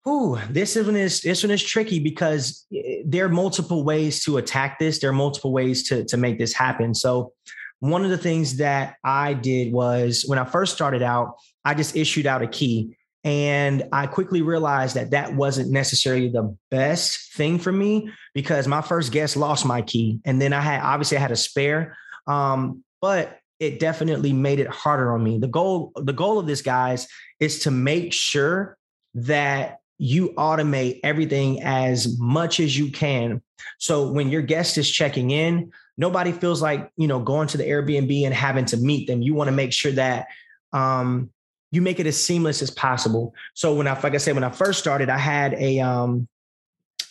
Ooh, 0.07 0.37
this 0.49 0.75
one 0.75 0.95
is 0.95 1.21
this 1.21 1.41
one 1.41 1.49
is 1.49 1.63
tricky 1.63 1.99
because 1.99 2.67
eh, 2.75 3.01
there 3.05 3.25
are 3.25 3.29
multiple 3.29 3.83
ways 3.83 4.23
to 4.25 4.37
attack 4.37 4.77
this. 4.77 4.99
There 4.99 5.09
are 5.09 5.13
multiple 5.13 5.51
ways 5.51 5.87
to, 5.87 6.03
to 6.05 6.17
make 6.17 6.37
this 6.37 6.53
happen. 6.53 6.93
So 6.93 7.33
one 7.79 8.03
of 8.03 8.11
the 8.11 8.17
things 8.17 8.57
that 8.57 8.95
I 9.03 9.33
did 9.33 9.73
was 9.73 10.23
when 10.27 10.37
I 10.37 10.45
first 10.45 10.75
started 10.75 11.01
out, 11.01 11.37
I 11.63 11.73
just 11.73 11.95
issued 11.95 12.27
out 12.27 12.43
a 12.43 12.47
key. 12.47 12.95
And 13.25 13.89
I 13.91 14.05
quickly 14.05 14.43
realized 14.43 14.95
that 14.95 15.11
that 15.11 15.33
wasn't 15.33 15.71
necessarily 15.71 16.29
the 16.29 16.55
best 16.69 17.33
thing 17.33 17.57
for 17.57 17.71
me 17.71 18.11
because 18.35 18.67
my 18.67 18.81
first 18.81 19.11
guest 19.11 19.35
lost 19.35 19.65
my 19.65 19.81
key. 19.81 20.19
And 20.25 20.39
then 20.39 20.53
I 20.53 20.61
had 20.61 20.81
obviously 20.81 21.17
I 21.17 21.21
had 21.21 21.31
a 21.31 21.35
spare. 21.35 21.97
Um, 22.27 22.83
but 23.01 23.39
it 23.59 23.79
definitely 23.79 24.31
made 24.31 24.59
it 24.59 24.67
harder 24.67 25.11
on 25.13 25.23
me. 25.23 25.39
The 25.39 25.47
goal, 25.47 25.91
the 25.95 26.13
goal 26.13 26.37
of 26.37 26.45
this, 26.45 26.61
guys, 26.61 27.07
is 27.39 27.59
to 27.59 27.71
make 27.71 28.13
sure 28.13 28.77
that 29.15 29.79
you 29.97 30.33
automate 30.37 30.99
everything 31.03 31.63
as 31.63 32.19
much 32.19 32.59
as 32.59 32.77
you 32.77 32.91
can. 32.91 33.41
So 33.79 34.11
when 34.11 34.29
your 34.29 34.41
guest 34.41 34.77
is 34.77 34.89
checking 34.89 35.31
in, 35.31 35.71
nobody 35.97 36.31
feels 36.31 36.61
like 36.61 36.91
you 36.97 37.07
know 37.07 37.19
going 37.19 37.47
to 37.49 37.57
the 37.57 37.63
Airbnb 37.63 38.25
and 38.25 38.33
having 38.33 38.65
to 38.65 38.77
meet 38.77 39.07
them. 39.07 39.21
You 39.21 39.33
want 39.33 39.47
to 39.47 39.55
make 39.55 39.73
sure 39.73 39.93
that 39.93 40.27
um, 40.73 41.31
you 41.75 41.81
make 41.81 41.99
it 41.99 42.07
as 42.07 42.21
seamless 42.21 42.61
as 42.61 42.71
possible. 42.71 43.35
So 43.53 43.75
when 43.75 43.85
I, 43.85 43.99
like 43.99 44.15
I 44.15 44.17
said, 44.17 44.33
when 44.33 44.45
I 44.45 44.49
first 44.49 44.79
started, 44.79 45.09
I 45.09 45.17
had 45.17 45.53
a, 45.55 45.81
um, 45.81 46.27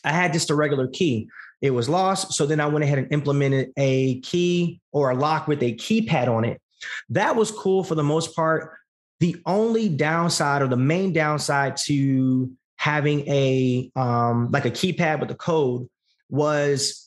I 0.02 0.10
had 0.10 0.32
just 0.32 0.48
a 0.48 0.54
regular 0.54 0.88
key. 0.88 1.28
It 1.60 1.70
was 1.70 1.86
lost. 1.86 2.32
So 2.32 2.46
then 2.46 2.60
I 2.60 2.66
went 2.66 2.82
ahead 2.82 2.98
and 2.98 3.12
implemented 3.12 3.72
a 3.76 4.20
key 4.20 4.80
or 4.90 5.10
a 5.10 5.14
lock 5.14 5.46
with 5.46 5.62
a 5.62 5.74
keypad 5.74 6.28
on 6.28 6.46
it. 6.46 6.62
That 7.10 7.36
was 7.36 7.50
cool 7.50 7.84
for 7.84 7.94
the 7.94 8.02
most 8.02 8.34
part. 8.34 8.72
The 9.20 9.36
only 9.44 9.90
downside 9.90 10.62
or 10.62 10.68
the 10.68 10.76
main 10.76 11.12
downside 11.12 11.76
to 11.84 12.50
having 12.76 13.20
a 13.28 13.90
um, 13.96 14.50
like 14.50 14.64
a 14.64 14.70
keypad 14.70 15.20
with 15.20 15.28
the 15.28 15.34
code 15.34 15.88
was 16.30 17.03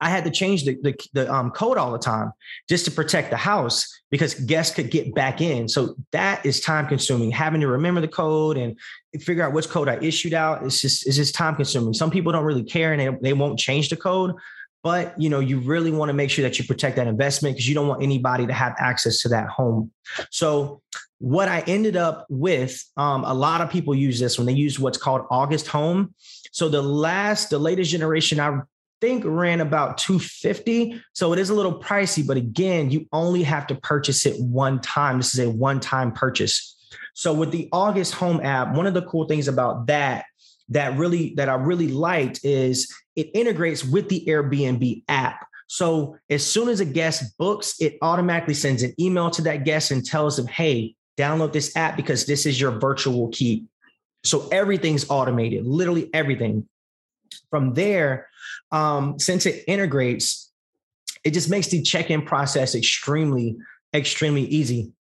I 0.00 0.10
had 0.10 0.24
to 0.24 0.30
change 0.30 0.64
the, 0.64 0.76
the, 0.82 0.94
the 1.12 1.32
um, 1.32 1.50
code 1.50 1.78
all 1.78 1.92
the 1.92 1.98
time 1.98 2.32
just 2.68 2.84
to 2.84 2.90
protect 2.90 3.30
the 3.30 3.36
house 3.36 3.88
because 4.10 4.34
guests 4.34 4.74
could 4.74 4.90
get 4.90 5.14
back 5.14 5.40
in. 5.40 5.68
So 5.68 5.94
that 6.12 6.44
is 6.44 6.60
time 6.60 6.86
consuming. 6.86 7.30
Having 7.30 7.62
to 7.62 7.68
remember 7.68 8.00
the 8.00 8.08
code 8.08 8.56
and 8.56 8.78
figure 9.20 9.44
out 9.44 9.52
which 9.52 9.68
code 9.68 9.88
I 9.88 9.96
issued 9.96 10.34
out. 10.34 10.64
It's 10.64 10.80
just 10.80 11.06
it's 11.06 11.16
just 11.16 11.34
time 11.34 11.56
consuming. 11.56 11.94
Some 11.94 12.10
people 12.10 12.32
don't 12.32 12.44
really 12.44 12.64
care 12.64 12.92
and 12.92 13.00
they, 13.00 13.30
they 13.30 13.32
won't 13.32 13.58
change 13.58 13.88
the 13.88 13.96
code. 13.96 14.34
but 14.84 15.18
you 15.20 15.28
know 15.30 15.40
you 15.40 15.58
really 15.58 15.90
want 15.90 16.10
to 16.10 16.12
make 16.12 16.30
sure 16.30 16.44
that 16.44 16.58
you 16.58 16.64
protect 16.64 16.94
that 16.96 17.08
investment 17.08 17.56
because 17.56 17.68
you 17.68 17.74
don't 17.74 17.88
want 17.88 18.02
anybody 18.02 18.46
to 18.46 18.52
have 18.52 18.74
access 18.78 19.22
to 19.22 19.28
that 19.28 19.48
home 19.48 19.90
so 20.30 20.82
what 21.18 21.48
i 21.48 21.60
ended 21.66 21.96
up 21.96 22.26
with 22.28 22.84
um, 22.96 23.24
a 23.24 23.34
lot 23.34 23.60
of 23.60 23.70
people 23.70 23.94
use 23.94 24.20
this 24.20 24.38
when 24.38 24.46
they 24.46 24.52
use 24.52 24.78
what's 24.78 24.98
called 24.98 25.22
august 25.30 25.66
home 25.66 26.14
so 26.52 26.68
the 26.68 26.82
last 26.82 27.50
the 27.50 27.58
latest 27.58 27.90
generation 27.90 28.38
i 28.38 28.60
think 29.00 29.24
ran 29.26 29.60
about 29.60 29.98
250 29.98 31.02
so 31.12 31.32
it 31.32 31.38
is 31.38 31.50
a 31.50 31.54
little 31.54 31.80
pricey 31.80 32.26
but 32.26 32.36
again 32.36 32.90
you 32.90 33.06
only 33.12 33.42
have 33.42 33.66
to 33.66 33.74
purchase 33.76 34.24
it 34.26 34.40
one 34.40 34.80
time 34.80 35.18
this 35.18 35.34
is 35.34 35.40
a 35.40 35.50
one 35.50 35.80
time 35.80 36.12
purchase 36.12 36.76
so 37.12 37.32
with 37.32 37.50
the 37.50 37.68
august 37.72 38.14
home 38.14 38.40
app 38.40 38.74
one 38.74 38.86
of 38.86 38.94
the 38.94 39.02
cool 39.02 39.26
things 39.26 39.48
about 39.48 39.86
that 39.86 40.24
that 40.68 40.96
really 40.96 41.34
that 41.36 41.48
I 41.48 41.54
really 41.54 41.88
liked 41.88 42.40
is 42.44 42.92
it 43.16 43.30
integrates 43.34 43.84
with 43.84 44.08
the 44.08 44.24
Airbnb 44.26 45.04
app. 45.08 45.46
So 45.66 46.16
as 46.30 46.44
soon 46.44 46.68
as 46.68 46.80
a 46.80 46.84
guest 46.84 47.36
books, 47.38 47.80
it 47.80 47.96
automatically 48.02 48.54
sends 48.54 48.82
an 48.82 48.94
email 49.00 49.30
to 49.30 49.42
that 49.42 49.64
guest 49.64 49.90
and 49.90 50.04
tells 50.04 50.36
them, 50.36 50.46
"Hey, 50.46 50.94
download 51.16 51.52
this 51.52 51.76
app 51.76 51.96
because 51.96 52.26
this 52.26 52.46
is 52.46 52.60
your 52.60 52.78
virtual 52.78 53.28
key." 53.28 53.66
So 54.24 54.48
everything's 54.50 55.08
automated, 55.10 55.66
literally 55.66 56.10
everything. 56.14 56.68
From 57.50 57.74
there, 57.74 58.28
um, 58.72 59.18
since 59.18 59.46
it 59.46 59.64
integrates, 59.66 60.50
it 61.24 61.32
just 61.32 61.50
makes 61.50 61.68
the 61.68 61.82
check-in 61.82 62.22
process 62.22 62.74
extremely, 62.74 63.56
extremely 63.94 64.42
easy. 64.42 64.92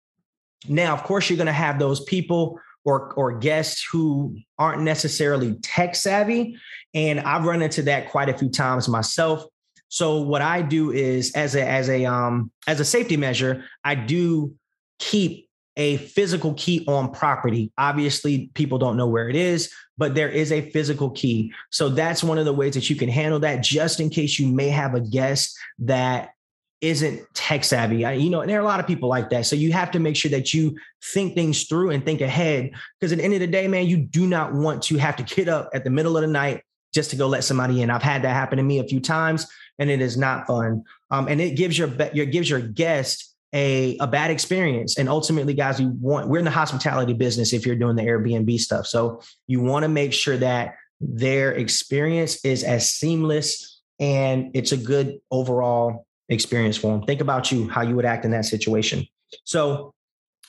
Now, 0.67 0.93
of 0.93 1.03
course, 1.03 1.29
you're 1.29 1.37
going 1.37 1.47
to 1.47 1.53
have 1.53 1.79
those 1.79 2.03
people 2.05 2.59
or 2.85 3.13
or 3.13 3.37
guests 3.37 3.85
who 3.91 4.37
aren't 4.57 4.81
necessarily 4.81 5.55
tech 5.61 5.95
savvy 5.95 6.57
and 6.93 7.19
I've 7.19 7.45
run 7.45 7.61
into 7.61 7.81
that 7.83 8.09
quite 8.09 8.29
a 8.29 8.37
few 8.37 8.49
times 8.49 8.87
myself. 8.87 9.45
So 9.87 10.21
what 10.21 10.41
I 10.41 10.61
do 10.61 10.91
is 10.91 11.31
as 11.33 11.55
a 11.55 11.67
as 11.67 11.89
a 11.89 12.05
um 12.05 12.51
as 12.67 12.79
a 12.79 12.85
safety 12.85 13.17
measure, 13.17 13.63
I 13.83 13.95
do 13.95 14.55
keep 14.99 15.49
a 15.75 15.97
physical 15.97 16.53
key 16.53 16.85
on 16.87 17.11
property. 17.11 17.71
Obviously, 17.77 18.51
people 18.53 18.77
don't 18.77 18.97
know 18.97 19.07
where 19.07 19.29
it 19.29 19.35
is, 19.35 19.73
but 19.97 20.15
there 20.15 20.29
is 20.29 20.51
a 20.51 20.69
physical 20.71 21.09
key. 21.11 21.53
So 21.71 21.89
that's 21.89 22.23
one 22.23 22.37
of 22.37 22.45
the 22.45 22.53
ways 22.53 22.75
that 22.75 22.89
you 22.89 22.95
can 22.95 23.09
handle 23.09 23.39
that 23.39 23.63
just 23.63 23.99
in 23.99 24.09
case 24.09 24.39
you 24.39 24.47
may 24.47 24.69
have 24.69 24.93
a 24.93 25.01
guest 25.01 25.57
that 25.79 26.33
isn't 26.81 27.21
tech 27.33 27.63
savvy. 27.63 28.03
I, 28.05 28.13
you 28.13 28.29
know, 28.29 28.41
and 28.41 28.49
there 28.49 28.59
are 28.59 28.61
a 28.61 28.65
lot 28.65 28.81
of 28.81 28.87
people 28.87 29.07
like 29.07 29.29
that. 29.29 29.45
So 29.45 29.55
you 29.55 29.71
have 29.71 29.89
to 29.91 29.99
make 29.99 30.17
sure 30.17 30.31
that 30.31 30.53
you 30.53 30.77
think 31.01 31.33
things 31.33 31.63
through 31.63 31.91
and 31.91 32.03
think 32.03 32.19
ahead. 32.19 32.71
Because 32.99 33.13
at 33.13 33.19
the 33.19 33.23
end 33.23 33.33
of 33.33 33.39
the 33.39 33.47
day, 33.47 33.67
man, 33.67 33.87
you 33.87 33.97
do 33.97 34.27
not 34.27 34.53
want 34.53 34.83
to 34.83 34.97
have 34.97 35.15
to 35.15 35.23
get 35.23 35.47
up 35.47 35.69
at 35.73 35.85
the 35.85 35.89
middle 35.89 36.17
of 36.17 36.21
the 36.21 36.27
night 36.27 36.61
just 36.93 37.09
to 37.11 37.15
go 37.15 37.27
let 37.27 37.43
somebody 37.43 37.81
in. 37.81 37.89
I've 37.89 38.03
had 38.03 38.21
that 38.23 38.33
happen 38.33 38.57
to 38.57 38.63
me 38.63 38.79
a 38.79 38.83
few 38.83 38.99
times, 38.99 39.47
and 39.79 39.89
it 39.89 40.01
is 40.01 40.17
not 40.17 40.45
fun. 40.45 40.83
Um, 41.09 41.27
and 41.27 41.39
it 41.39 41.55
gives 41.55 41.77
your 41.77 41.89
your 42.13 42.25
gives 42.25 42.49
your 42.49 42.59
guest 42.59 43.32
a, 43.53 43.97
a 43.99 44.07
bad 44.07 44.31
experience. 44.31 44.97
And 44.97 45.07
ultimately, 45.07 45.53
guys, 45.53 45.79
you 45.79 45.89
want 45.99 46.27
we're 46.27 46.39
in 46.39 46.45
the 46.45 46.51
hospitality 46.51 47.13
business 47.13 47.53
if 47.53 47.65
you're 47.65 47.75
doing 47.75 47.95
the 47.95 48.03
Airbnb 48.03 48.59
stuff. 48.59 48.87
So 48.87 49.21
you 49.47 49.61
want 49.61 49.83
to 49.83 49.89
make 49.89 50.11
sure 50.11 50.37
that 50.37 50.75
their 50.99 51.53
experience 51.53 52.43
is 52.43 52.63
as 52.63 52.91
seamless 52.91 53.81
and 53.99 54.51
it's 54.53 54.71
a 54.71 54.77
good 54.77 55.19
overall 55.29 56.05
experience 56.29 56.77
for 56.77 56.97
them. 56.97 57.05
Think 57.05 57.21
about 57.21 57.51
you, 57.51 57.69
how 57.69 57.81
you 57.81 57.95
would 57.95 58.05
act 58.05 58.25
in 58.25 58.31
that 58.31 58.45
situation. 58.45 59.05
So 59.43 59.93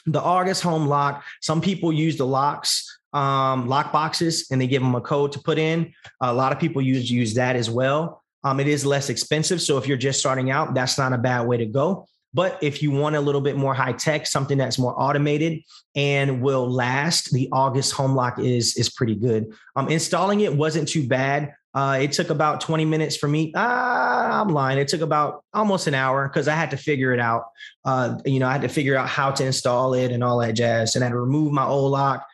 the 0.06 0.20
August 0.20 0.62
home 0.62 0.86
lock, 0.86 1.24
some 1.40 1.60
people 1.60 1.92
use 1.92 2.16
the 2.16 2.26
locks, 2.26 2.98
um, 3.12 3.68
lock 3.68 3.92
boxes, 3.92 4.46
and 4.50 4.60
they 4.60 4.66
give 4.66 4.82
them 4.82 4.94
a 4.94 5.00
code 5.00 5.32
to 5.32 5.38
put 5.40 5.58
in. 5.58 5.92
A 6.20 6.32
lot 6.32 6.52
of 6.52 6.58
people 6.58 6.80
use 6.80 7.10
use 7.10 7.34
that 7.34 7.56
as 7.56 7.68
well. 7.68 8.22
Um, 8.44 8.60
it 8.60 8.68
is 8.68 8.84
less 8.84 9.08
expensive. 9.08 9.60
So 9.62 9.78
if 9.78 9.86
you're 9.86 9.96
just 9.96 10.20
starting 10.20 10.50
out, 10.50 10.74
that's 10.74 10.98
not 10.98 11.12
a 11.12 11.18
bad 11.18 11.46
way 11.46 11.56
to 11.56 11.66
go. 11.66 12.06
But 12.34 12.58
if 12.60 12.82
you 12.82 12.90
want 12.90 13.16
a 13.16 13.20
little 13.20 13.40
bit 13.40 13.56
more 13.56 13.74
high 13.74 13.92
tech, 13.92 14.26
something 14.26 14.58
that's 14.58 14.78
more 14.78 15.00
automated 15.00 15.62
and 15.94 16.42
will 16.42 16.68
last, 16.68 17.32
the 17.32 17.48
August 17.52 17.92
home 17.92 18.14
lock 18.14 18.38
is 18.38 18.76
is 18.76 18.90
pretty 18.90 19.14
good. 19.14 19.52
Um, 19.76 19.88
installing 19.88 20.40
it 20.40 20.54
wasn't 20.54 20.88
too 20.88 21.06
bad. 21.06 21.54
Uh, 21.74 21.98
it 22.00 22.12
took 22.12 22.30
about 22.30 22.60
20 22.60 22.84
minutes 22.84 23.16
for 23.16 23.26
me. 23.26 23.52
Ah, 23.56 24.40
I'm 24.40 24.48
lying. 24.48 24.78
It 24.78 24.86
took 24.86 25.00
about 25.00 25.44
almost 25.52 25.88
an 25.88 25.94
hour 25.94 26.28
because 26.28 26.46
I 26.46 26.54
had 26.54 26.70
to 26.70 26.76
figure 26.76 27.12
it 27.12 27.18
out. 27.18 27.46
Uh, 27.84 28.18
you 28.24 28.38
know, 28.38 28.46
I 28.46 28.52
had 28.52 28.62
to 28.62 28.68
figure 28.68 28.96
out 28.96 29.08
how 29.08 29.32
to 29.32 29.44
install 29.44 29.92
it 29.94 30.12
and 30.12 30.22
all 30.22 30.38
that 30.38 30.52
jazz, 30.52 30.94
and 30.94 31.02
I 31.02 31.08
had 31.08 31.12
to 31.12 31.20
remove 31.20 31.52
my 31.52 31.64
old 31.64 31.90
lock. 31.90 32.24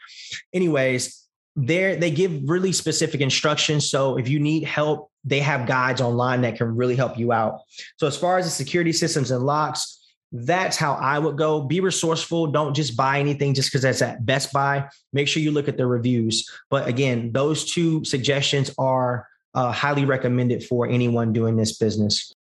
Anyways, 0.52 1.26
there 1.56 1.96
they 1.96 2.10
give 2.10 2.48
really 2.48 2.72
specific 2.72 3.20
instructions. 3.20 3.90
So 3.90 4.16
if 4.16 4.28
you 4.28 4.38
need 4.38 4.64
help, 4.64 5.10
they 5.24 5.40
have 5.40 5.66
guides 5.66 6.00
online 6.00 6.42
that 6.42 6.56
can 6.56 6.74
really 6.74 6.96
help 6.96 7.18
you 7.18 7.32
out. 7.32 7.60
So 7.96 8.06
as 8.06 8.16
far 8.16 8.38
as 8.38 8.46
the 8.46 8.50
security 8.50 8.92
systems 8.92 9.30
and 9.30 9.44
locks, 9.44 9.98
that's 10.32 10.76
how 10.76 10.94
I 10.94 11.18
would 11.18 11.36
go. 11.36 11.62
Be 11.62 11.80
resourceful. 11.80 12.48
Don't 12.48 12.74
just 12.74 12.96
buy 12.96 13.18
anything 13.18 13.52
just 13.52 13.68
because 13.68 13.82
that's 13.82 14.00
at 14.00 14.24
Best 14.24 14.52
Buy. 14.52 14.88
Make 15.12 15.26
sure 15.26 15.42
you 15.42 15.50
look 15.50 15.68
at 15.68 15.76
the 15.76 15.86
reviews. 15.86 16.48
But 16.70 16.86
again, 16.86 17.32
those 17.32 17.64
two 17.64 18.04
suggestions 18.04 18.72
are 18.78 19.26
uh, 19.54 19.72
highly 19.72 20.04
recommended 20.04 20.62
for 20.64 20.88
anyone 20.88 21.32
doing 21.32 21.56
this 21.56 21.76
business. 21.76 22.32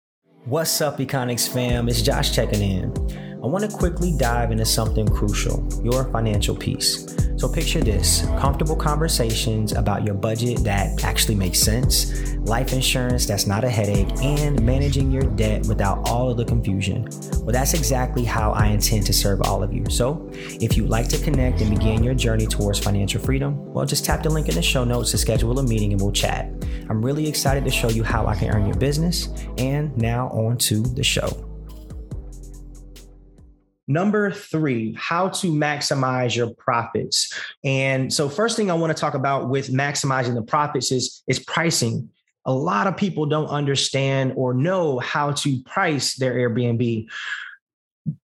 What's 0.45 0.81
up, 0.81 0.99
Econix 0.99 1.49
fam? 1.49 1.89
It's 1.89 2.03
Josh 2.03 2.35
checking 2.35 2.63
in. 2.63 3.28
I 3.41 3.47
want 3.47 3.71
to 3.71 3.77
quickly 3.77 4.13
dive 4.17 4.51
into 4.51 4.65
something 4.65 5.07
crucial 5.07 5.67
your 5.85 6.05
financial 6.11 6.57
peace. 6.57 7.15
So, 7.37 7.49
picture 7.49 7.79
this 7.79 8.23
comfortable 8.41 8.75
conversations 8.75 9.71
about 9.71 10.05
your 10.05 10.15
budget 10.15 10.65
that 10.65 11.05
actually 11.05 11.37
makes 11.37 11.61
sense, 11.61 12.35
life 12.39 12.73
insurance 12.73 13.27
that's 13.27 13.47
not 13.47 13.63
a 13.63 13.71
headache, 13.71 14.09
and 14.25 14.61
managing 14.67 15.13
your 15.13 15.23
debt 15.23 15.67
without 15.67 16.09
all 16.09 16.31
of 16.31 16.37
the 16.37 16.45
confusion. 16.45 17.09
Well, 17.43 17.53
that's 17.53 17.75
exactly 17.75 18.25
how 18.25 18.51
I 18.51 18.67
intend 18.67 19.07
to 19.07 19.13
serve 19.13 19.41
all 19.43 19.63
of 19.63 19.73
you. 19.73 19.85
So, 19.89 20.29
if 20.33 20.77
you'd 20.77 20.91
like 20.91 21.07
to 21.11 21.19
connect 21.19 21.61
and 21.61 21.71
begin 21.71 22.03
your 22.03 22.15
journey 22.15 22.47
towards 22.47 22.81
financial 22.81 23.21
freedom, 23.21 23.73
well, 23.73 23.87
just 23.87 24.05
tap 24.05 24.25
the 24.25 24.31
link 24.31 24.49
in 24.49 24.57
the 24.57 24.63
show 24.63 24.83
notes 24.83 25.13
to 25.13 25.19
schedule 25.19 25.57
a 25.61 25.63
meeting 25.63 25.93
and 25.93 26.01
we'll 26.01 26.11
chat. 26.11 26.51
I'm 26.91 27.05
really 27.05 27.29
excited 27.29 27.65
to 27.65 27.71
show 27.71 27.89
you 27.89 28.03
how 28.03 28.27
I 28.27 28.35
can 28.35 28.53
earn 28.53 28.67
your 28.67 28.77
business. 28.79 29.29
And 29.59 29.97
now, 29.97 30.27
on 30.31 30.59
to 30.59 30.81
the 30.81 31.05
show. 31.05 31.29
Number 33.91 34.31
three, 34.31 34.95
how 34.99 35.31
to 35.31 35.51
maximize 35.51 36.37
your 36.37 36.51
profits. 36.55 37.33
And 37.65 38.13
so, 38.13 38.29
first 38.29 38.55
thing 38.55 38.71
I 38.71 38.75
want 38.75 38.95
to 38.95 39.01
talk 39.01 39.15
about 39.15 39.49
with 39.49 39.73
maximizing 39.73 40.35
the 40.35 40.43
profits 40.43 40.93
is, 40.93 41.23
is 41.27 41.39
pricing. 41.39 42.11
A 42.45 42.53
lot 42.53 42.87
of 42.87 42.99
people 42.99 43.25
don't 43.25 43.49
understand 43.49 44.35
or 44.37 44.53
know 44.53 44.99
how 44.99 45.33
to 45.33 45.63
price 45.63 46.17
their 46.17 46.35
Airbnb. 46.35 47.07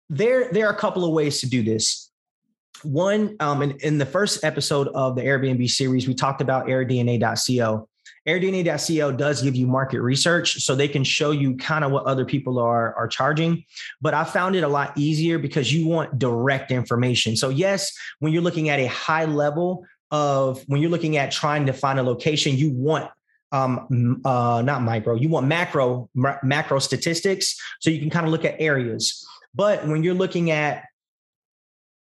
There, 0.09 0.51
there 0.51 0.67
are 0.67 0.73
a 0.73 0.77
couple 0.77 1.05
of 1.05 1.13
ways 1.13 1.39
to 1.41 1.49
do 1.49 1.61
this. 1.61 2.11
One, 2.83 3.35
um, 3.39 3.61
in, 3.61 3.71
in 3.81 3.97
the 3.99 4.05
first 4.05 4.43
episode 4.43 4.87
of 4.89 5.15
the 5.15 5.21
Airbnb 5.21 5.69
series, 5.69 6.07
we 6.07 6.15
talked 6.15 6.41
about 6.41 6.65
airdna.co. 6.65 7.87
AirDNA.co 8.27 9.11
does 9.11 9.41
give 9.41 9.55
you 9.55 9.65
market 9.65 10.01
research, 10.01 10.61
so 10.61 10.75
they 10.75 10.87
can 10.87 11.03
show 11.03 11.31
you 11.31 11.57
kind 11.57 11.83
of 11.83 11.91
what 11.91 12.05
other 12.05 12.25
people 12.25 12.59
are 12.59 12.93
are 12.95 13.07
charging. 13.07 13.63
But 13.99 14.13
I 14.13 14.23
found 14.23 14.55
it 14.55 14.63
a 14.63 14.67
lot 14.67 14.95
easier 14.95 15.39
because 15.39 15.73
you 15.73 15.87
want 15.87 16.19
direct 16.19 16.71
information. 16.71 17.35
So 17.35 17.49
yes, 17.49 17.91
when 18.19 18.31
you're 18.31 18.43
looking 18.43 18.69
at 18.69 18.79
a 18.79 18.87
high 18.87 19.25
level 19.25 19.85
of 20.11 20.61
when 20.67 20.81
you're 20.81 20.91
looking 20.91 21.17
at 21.17 21.31
trying 21.31 21.65
to 21.65 21.73
find 21.73 21.99
a 21.99 22.03
location, 22.03 22.55
you 22.55 22.71
want 22.71 23.09
um 23.51 24.21
uh 24.23 24.61
not 24.63 24.83
micro, 24.83 25.15
you 25.15 25.27
want 25.27 25.47
macro 25.47 26.09
macro 26.13 26.77
statistics, 26.77 27.59
so 27.79 27.89
you 27.89 27.99
can 27.99 28.11
kind 28.11 28.25
of 28.25 28.31
look 28.31 28.45
at 28.45 28.55
areas. 28.59 29.25
But 29.55 29.87
when 29.87 30.03
you're 30.03 30.13
looking 30.13 30.51
at 30.51 30.85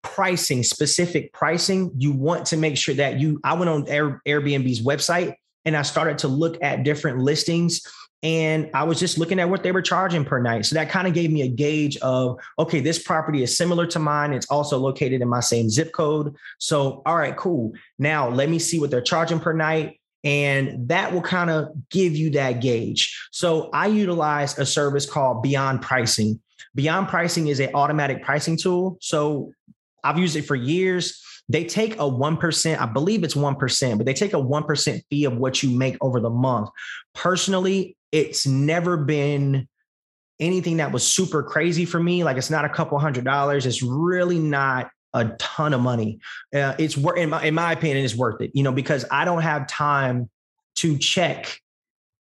pricing, 0.03 0.63
specific 0.63 1.33
pricing, 1.33 1.91
you 1.97 2.13
want 2.13 2.47
to 2.47 2.57
make 2.59 2.77
sure 2.77 2.95
that 2.97 3.19
you. 3.19 3.41
I 3.43 3.55
went 3.55 3.71
on 3.71 3.89
Air, 3.89 4.21
Airbnb's 4.27 4.83
website 4.83 5.37
and 5.65 5.77
I 5.77 5.83
started 5.83 6.19
to 6.19 6.29
look 6.29 6.63
at 6.63 6.83
different 6.83 7.19
listings 7.19 7.83
and 8.23 8.71
I 8.73 8.85
was 8.85 9.01
just 9.01 9.19
looking 9.19 9.41
at 9.41 9.49
what 9.49 9.65
they 9.65 9.73
were 9.73 9.83
charging 9.83 10.25
per 10.25 10.41
night. 10.41 10.65
So 10.67 10.77
that 10.77 10.89
kind 10.89 11.09
of 11.09 11.15
gave 11.15 11.33
me 11.33 11.43
a 11.43 11.49
gauge 11.49 11.97
of 11.99 12.39
okay, 12.59 12.81
this 12.81 13.03
property 13.03 13.43
is 13.43 13.57
similar 13.57 13.87
to 13.89 13.99
mine. 13.99 14.33
It's 14.33 14.47
also 14.47 14.79
located 14.79 15.23
in 15.23 15.29
my 15.29 15.41
same 15.41 15.69
zip 15.69 15.93
code. 15.93 16.35
So, 16.59 17.03
all 17.05 17.17
right, 17.17 17.37
cool. 17.37 17.73
Now 17.99 18.29
let 18.29 18.49
me 18.49 18.59
see 18.59 18.79
what 18.79 18.91
they're 18.91 19.01
charging 19.01 19.41
per 19.41 19.53
night. 19.53 19.99
And 20.25 20.89
that 20.89 21.13
will 21.13 21.23
kind 21.23 21.51
of 21.51 21.71
give 21.91 22.15
you 22.15 22.31
that 22.31 22.61
gauge. 22.61 23.29
So 23.33 23.71
I 23.73 23.89
utilize 23.89 24.57
a 24.57 24.65
service 24.65 25.05
called 25.05 25.43
Beyond 25.43 25.83
Pricing. 25.83 26.41
Beyond 26.77 27.09
Pricing 27.09 27.49
is 27.49 27.59
an 27.59 27.71
automatic 27.75 28.23
pricing 28.23 28.57
tool. 28.57 28.99
So 29.01 29.53
I've 30.05 30.19
used 30.19 30.37
it 30.37 30.43
for 30.43 30.55
years 30.55 31.21
they 31.49 31.65
take 31.65 31.95
a 31.95 32.05
1%, 32.05 32.79
I 32.79 32.87
believe 32.87 33.25
it's 33.25 33.35
1%, 33.35 33.97
but 33.97 34.07
they 34.07 34.15
take 34.15 34.33
a 34.33 34.37
1% 34.37 35.03
fee 35.11 35.25
of 35.25 35.37
what 35.37 35.63
you 35.63 35.77
make 35.77 35.97
over 36.01 36.21
the 36.21 36.31
month. 36.31 36.71
Personally, 37.15 37.97
it's 38.11 38.47
never 38.47 38.97
been 38.97 39.69
anything 40.41 40.79
that 40.79 40.93
was 40.93 41.07
super 41.07 41.43
crazy 41.43 41.85
for 41.85 42.03
me. 42.03 42.25
Like 42.25 42.37
it's 42.37 42.51
not 42.51 42.65
a 42.65 42.69
couple 42.69 42.99
hundred 42.99 43.25
dollars. 43.25 43.65
It's 43.65 43.83
really 43.83 44.39
not 44.39 44.91
a 45.15 45.27
ton 45.39 45.75
of 45.75 45.81
money. 45.81 46.21
Uh, 46.55 46.75
it's 46.79 46.97
worth 46.97 47.19
in 47.19 47.31
my 47.31 47.45
in 47.45 47.55
my 47.55 47.73
opinion, 47.73 48.05
it's 48.05 48.17
worth 48.17 48.41
it. 48.41 48.51
You 48.55 48.63
know, 48.63 48.73
because 48.73 49.05
I 49.11 49.25
don't 49.25 49.43
have 49.43 49.67
time 49.67 50.31
to 50.77 50.99
check 50.99 51.59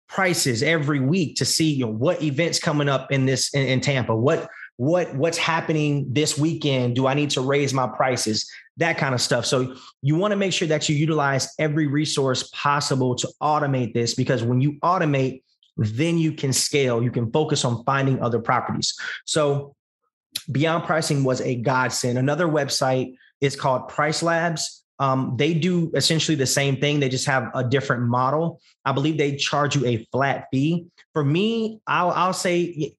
prices 0.10 0.62
every 0.62 1.00
week 1.00 1.38
to 1.38 1.46
see 1.46 1.74
you 1.74 1.86
know 1.86 1.92
what 1.92 2.22
events 2.22 2.60
coming 2.60 2.90
up 2.90 3.12
in 3.12 3.26
this 3.26 3.54
in, 3.54 3.66
in 3.66 3.82
Tampa, 3.82 4.16
what 4.16 4.50
what 4.78 5.14
what's 5.16 5.38
happening 5.38 6.08
this 6.12 6.38
weekend. 6.38 6.96
Do 6.96 7.08
I 7.08 7.14
need 7.14 7.30
to 7.32 7.42
raise 7.42 7.74
my 7.74 7.88
prices? 7.88 8.50
That 8.78 8.98
kind 8.98 9.14
of 9.14 9.22
stuff. 9.22 9.46
So 9.46 9.76
you 10.02 10.16
want 10.16 10.32
to 10.32 10.36
make 10.36 10.52
sure 10.52 10.68
that 10.68 10.90
you 10.90 10.96
utilize 10.96 11.54
every 11.60 11.88
resource 11.88 12.50
possible 12.54 13.16
to 13.16 13.30
automate 13.42 13.94
this 13.94 14.16
because 14.16 14.44
when 14.44 14.62
you 14.62 14.80
automate, 14.84 15.44
then 15.78 16.18
you 16.18 16.34
can 16.34 16.54
scale. 16.54 17.04
You 17.04 17.12
can 17.12 17.32
focus 17.32 17.66
on 17.66 17.84
finding 17.84 18.22
other 18.22 18.40
properties. 18.40 18.96
So 19.26 19.76
Beyond 20.52 20.86
Pricing 20.86 21.24
was 21.24 21.42
a 21.42 21.56
godsend. 21.56 22.18
Another 22.18 22.48
website 22.48 23.16
is 23.42 23.56
called 23.56 23.88
Price 23.90 24.24
Labs. 24.24 24.84
Um, 25.00 25.36
they 25.38 25.54
do 25.54 25.92
essentially 25.96 26.36
the 26.36 26.46
same 26.46 26.78
thing. 26.78 27.00
They 27.00 27.10
just 27.10 27.26
have 27.26 27.52
a 27.54 27.64
different 27.64 28.04
model. 28.04 28.62
I 28.86 28.92
believe 28.92 29.18
they 29.18 29.36
charge 29.36 29.76
you 29.76 29.86
a 29.86 30.06
flat 30.12 30.48
fee. 30.52 30.86
For 31.14 31.24
me, 31.24 31.80
I'll, 31.88 32.12
I'll 32.12 32.34
say 32.34 32.96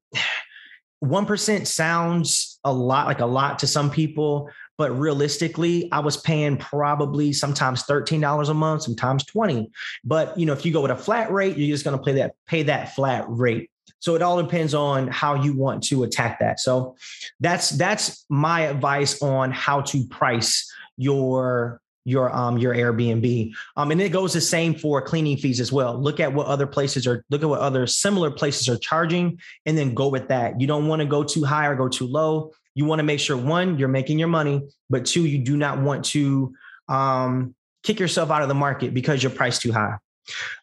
1% 1.04 1.66
sounds 1.66 2.58
a 2.64 2.72
lot 2.72 3.06
like 3.06 3.20
a 3.20 3.26
lot 3.26 3.58
to 3.60 3.66
some 3.66 3.90
people, 3.90 4.50
but 4.76 4.96
realistically, 4.98 5.90
I 5.92 6.00
was 6.00 6.16
paying 6.16 6.56
probably 6.56 7.32
sometimes 7.32 7.84
$13 7.84 8.48
a 8.48 8.54
month, 8.54 8.82
sometimes 8.82 9.24
20. 9.26 9.70
But 10.04 10.36
you 10.38 10.46
know, 10.46 10.52
if 10.52 10.64
you 10.66 10.72
go 10.72 10.80
with 10.80 10.90
a 10.90 10.96
flat 10.96 11.30
rate, 11.30 11.56
you're 11.56 11.72
just 11.74 11.84
going 11.84 11.96
to 11.96 12.02
pay 12.02 12.12
that 12.14 12.34
pay 12.46 12.62
that 12.64 12.94
flat 12.94 13.24
rate. 13.28 13.70
So 14.00 14.14
it 14.14 14.22
all 14.22 14.42
depends 14.42 14.74
on 14.74 15.08
how 15.08 15.34
you 15.42 15.56
want 15.56 15.82
to 15.84 16.02
attack 16.02 16.40
that. 16.40 16.60
So 16.60 16.96
that's 17.40 17.70
that's 17.70 18.26
my 18.28 18.62
advice 18.62 19.22
on 19.22 19.52
how 19.52 19.82
to 19.82 20.06
price 20.08 20.70
your 20.96 21.80
your 22.04 22.34
um 22.34 22.58
your 22.58 22.74
Airbnb. 22.74 23.52
Um, 23.76 23.90
and 23.90 24.00
it 24.00 24.10
goes 24.10 24.32
the 24.32 24.40
same 24.40 24.74
for 24.74 25.00
cleaning 25.02 25.36
fees 25.36 25.60
as 25.60 25.72
well. 25.72 25.98
Look 25.98 26.20
at 26.20 26.32
what 26.32 26.46
other 26.46 26.66
places 26.66 27.06
are 27.06 27.24
look 27.30 27.42
at 27.42 27.48
what 27.48 27.60
other 27.60 27.86
similar 27.86 28.30
places 28.30 28.68
are 28.68 28.76
charging 28.76 29.40
and 29.66 29.76
then 29.76 29.94
go 29.94 30.08
with 30.08 30.28
that. 30.28 30.60
You 30.60 30.66
don't 30.66 30.86
want 30.86 31.00
to 31.00 31.06
go 31.06 31.24
too 31.24 31.44
high 31.44 31.66
or 31.66 31.74
go 31.74 31.88
too 31.88 32.06
low. 32.06 32.52
You 32.74 32.84
want 32.84 32.98
to 32.98 33.04
make 33.04 33.20
sure 33.20 33.36
one, 33.36 33.78
you're 33.78 33.88
making 33.88 34.18
your 34.18 34.28
money, 34.28 34.62
but 34.90 35.06
two, 35.06 35.26
you 35.26 35.38
do 35.38 35.56
not 35.56 35.80
want 35.80 36.04
to 36.06 36.54
um 36.88 37.54
kick 37.82 37.98
yourself 37.98 38.30
out 38.30 38.42
of 38.42 38.48
the 38.48 38.54
market 38.54 38.94
because 38.94 39.22
you're 39.22 39.32
priced 39.32 39.62
too 39.62 39.72
high. 39.72 39.96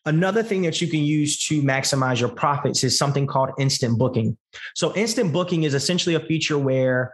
Another 0.05 0.41
thing 0.41 0.63
that 0.63 0.81
you 0.81 0.87
can 0.87 1.01
use 1.01 1.37
to 1.45 1.61
maximize 1.61 2.19
your 2.19 2.29
profits 2.29 2.83
is 2.83 2.97
something 2.97 3.27
called 3.27 3.51
instant 3.59 3.97
booking. 3.97 4.37
So, 4.75 4.93
instant 4.95 5.31
booking 5.31 5.63
is 5.63 5.75
essentially 5.75 6.15
a 6.15 6.19
feature 6.19 6.57
where 6.57 7.13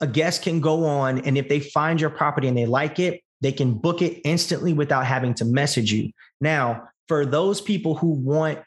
a 0.00 0.06
guest 0.06 0.42
can 0.42 0.60
go 0.60 0.84
on 0.84 1.20
and 1.20 1.36
if 1.38 1.48
they 1.48 1.60
find 1.60 2.00
your 2.00 2.10
property 2.10 2.46
and 2.48 2.56
they 2.56 2.66
like 2.66 2.98
it, 2.98 3.23
they 3.44 3.52
can 3.52 3.74
book 3.74 4.00
it 4.00 4.22
instantly 4.24 4.72
without 4.72 5.04
having 5.04 5.34
to 5.34 5.44
message 5.44 5.92
you. 5.92 6.10
Now, 6.40 6.88
for 7.08 7.26
those 7.26 7.60
people 7.60 7.94
who 7.94 8.08
want 8.08 8.58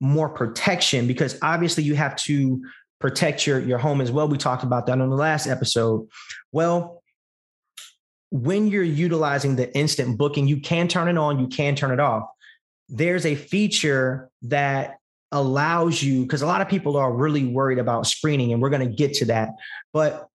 more 0.00 0.30
protection, 0.30 1.06
because 1.06 1.38
obviously 1.42 1.84
you 1.84 1.94
have 1.94 2.16
to 2.16 2.64
protect 2.98 3.46
your, 3.46 3.60
your 3.60 3.78
home 3.78 4.00
as 4.00 4.10
well. 4.10 4.26
We 4.26 4.38
talked 4.38 4.64
about 4.64 4.86
that 4.86 5.00
on 5.00 5.10
the 5.10 5.16
last 5.16 5.46
episode. 5.46 6.08
Well, 6.50 7.02
when 8.30 8.68
you're 8.68 8.82
utilizing 8.82 9.56
the 9.56 9.70
instant 9.76 10.16
booking, 10.16 10.48
you 10.48 10.60
can 10.60 10.88
turn 10.88 11.08
it 11.08 11.18
on, 11.18 11.38
you 11.38 11.48
can 11.48 11.76
turn 11.76 11.90
it 11.90 12.00
off. 12.00 12.24
There's 12.88 13.26
a 13.26 13.34
feature 13.34 14.30
that 14.42 14.96
allows 15.30 16.02
you, 16.02 16.22
because 16.22 16.40
a 16.40 16.46
lot 16.46 16.62
of 16.62 16.68
people 16.68 16.96
are 16.96 17.12
really 17.12 17.44
worried 17.44 17.78
about 17.78 18.06
screening, 18.06 18.52
and 18.52 18.62
we're 18.62 18.70
going 18.70 18.88
to 18.88 18.94
get 18.94 19.12
to 19.14 19.26
that. 19.26 19.50
But 19.92 20.26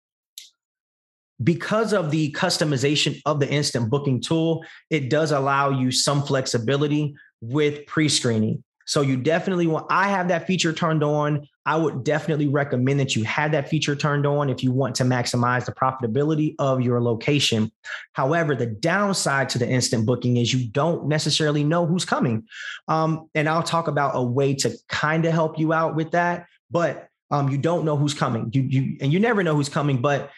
because 1.44 1.94
of 1.94 2.12
the 2.12 2.32
customization 2.32 3.22
of 3.26 3.40
the 3.40 3.50
instant 3.50 3.90
booking 3.90 4.22
tool, 4.22 4.64
it 4.90 5.10
does 5.10 5.32
allow 5.32 5.70
you 5.70 5.92
some 5.92 6.24
flexibility 6.24 7.16
with 7.42 7.86
pre 7.86 8.10
screening. 8.10 8.64
So 8.88 9.02
you 9.02 9.18
definitely 9.18 9.68
want, 9.68 9.86
I 9.90 10.08
have 10.08 10.30
that 10.30 10.48
feature 10.48 10.72
turned 10.72 11.04
on. 11.04 11.46
I 11.66 11.76
would 11.76 12.06
definitely 12.06 12.48
recommend 12.48 13.02
that 13.02 13.18
you 13.18 13.26
have 13.26 13.52
that 13.52 13.68
feature 13.68 13.98
turned 13.98 14.26
on 14.26 14.50
if 14.50 14.64
you 14.64 14.72
want 14.72 14.96
to 14.96 15.04
maximize 15.04 15.66
the 15.66 15.74
profitability 15.74 16.56
of 16.58 16.80
your 16.80 17.02
location. 17.02 17.70
However, 18.14 18.56
the 18.56 18.66
downside 18.66 19.50
to 19.50 19.60
the 19.60 19.68
instant 19.68 20.06
booking 20.06 20.38
is 20.38 20.54
you 20.54 20.70
don't 20.70 21.08
necessarily 21.08 21.66
know 21.66 21.86
who's 21.86 22.06
coming. 22.06 22.48
Um, 22.88 23.30
and 23.36 23.50
I'll 23.50 23.62
talk 23.62 23.90
about 23.90 24.12
a 24.16 24.24
way 24.24 24.54
to 24.56 24.72
kind 24.88 25.26
of 25.26 25.34
help 25.34 25.60
you 25.60 25.74
out 25.74 25.98
with 25.98 26.12
that, 26.12 26.48
but 26.72 27.10
um, 27.30 27.50
you 27.50 27.58
don't 27.58 27.84
know 27.84 27.98
who's 27.98 28.14
coming. 28.14 28.50
You, 28.54 28.62
you, 28.62 28.98
and 29.02 29.12
you 29.12 29.20
never 29.20 29.44
know 29.44 29.54
who's 29.54 29.68
coming, 29.68 30.02
but 30.02 30.32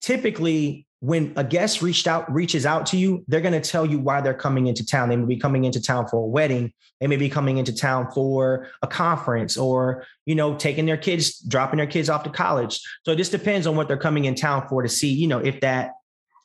typically 0.00 0.86
when 1.00 1.32
a 1.36 1.44
guest 1.44 1.82
reached 1.82 2.06
out 2.06 2.32
reaches 2.32 2.64
out 2.64 2.86
to 2.86 2.96
you 2.96 3.22
they're 3.28 3.42
going 3.42 3.60
to 3.60 3.70
tell 3.70 3.84
you 3.84 3.98
why 3.98 4.20
they're 4.20 4.34
coming 4.34 4.66
into 4.66 4.84
town. 4.84 5.08
They 5.08 5.16
may 5.16 5.26
be 5.26 5.36
coming 5.36 5.64
into 5.64 5.80
town 5.80 6.08
for 6.08 6.16
a 6.16 6.26
wedding. 6.26 6.72
They 7.00 7.06
may 7.06 7.16
be 7.16 7.28
coming 7.28 7.58
into 7.58 7.74
town 7.74 8.10
for 8.12 8.68
a 8.82 8.86
conference 8.86 9.56
or 9.56 10.06
you 10.24 10.34
know 10.34 10.56
taking 10.56 10.86
their 10.86 10.96
kids 10.96 11.38
dropping 11.40 11.78
their 11.78 11.86
kids 11.86 12.08
off 12.08 12.24
to 12.24 12.30
college. 12.30 12.80
So 13.04 13.12
it 13.12 13.16
just 13.16 13.32
depends 13.32 13.66
on 13.66 13.76
what 13.76 13.88
they're 13.88 13.96
coming 13.96 14.24
in 14.24 14.34
town 14.34 14.66
for 14.68 14.82
to 14.82 14.88
see 14.88 15.08
you 15.08 15.26
know 15.26 15.38
if 15.38 15.60
that 15.60 15.92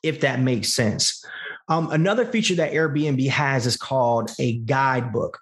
if 0.02 0.20
that 0.20 0.40
makes 0.40 0.72
sense. 0.72 1.24
Um, 1.68 1.90
another 1.90 2.26
feature 2.26 2.56
that 2.56 2.72
airbnb 2.72 3.28
has 3.30 3.66
is 3.66 3.76
called 3.76 4.30
a 4.38 4.58
guidebook. 4.58 5.38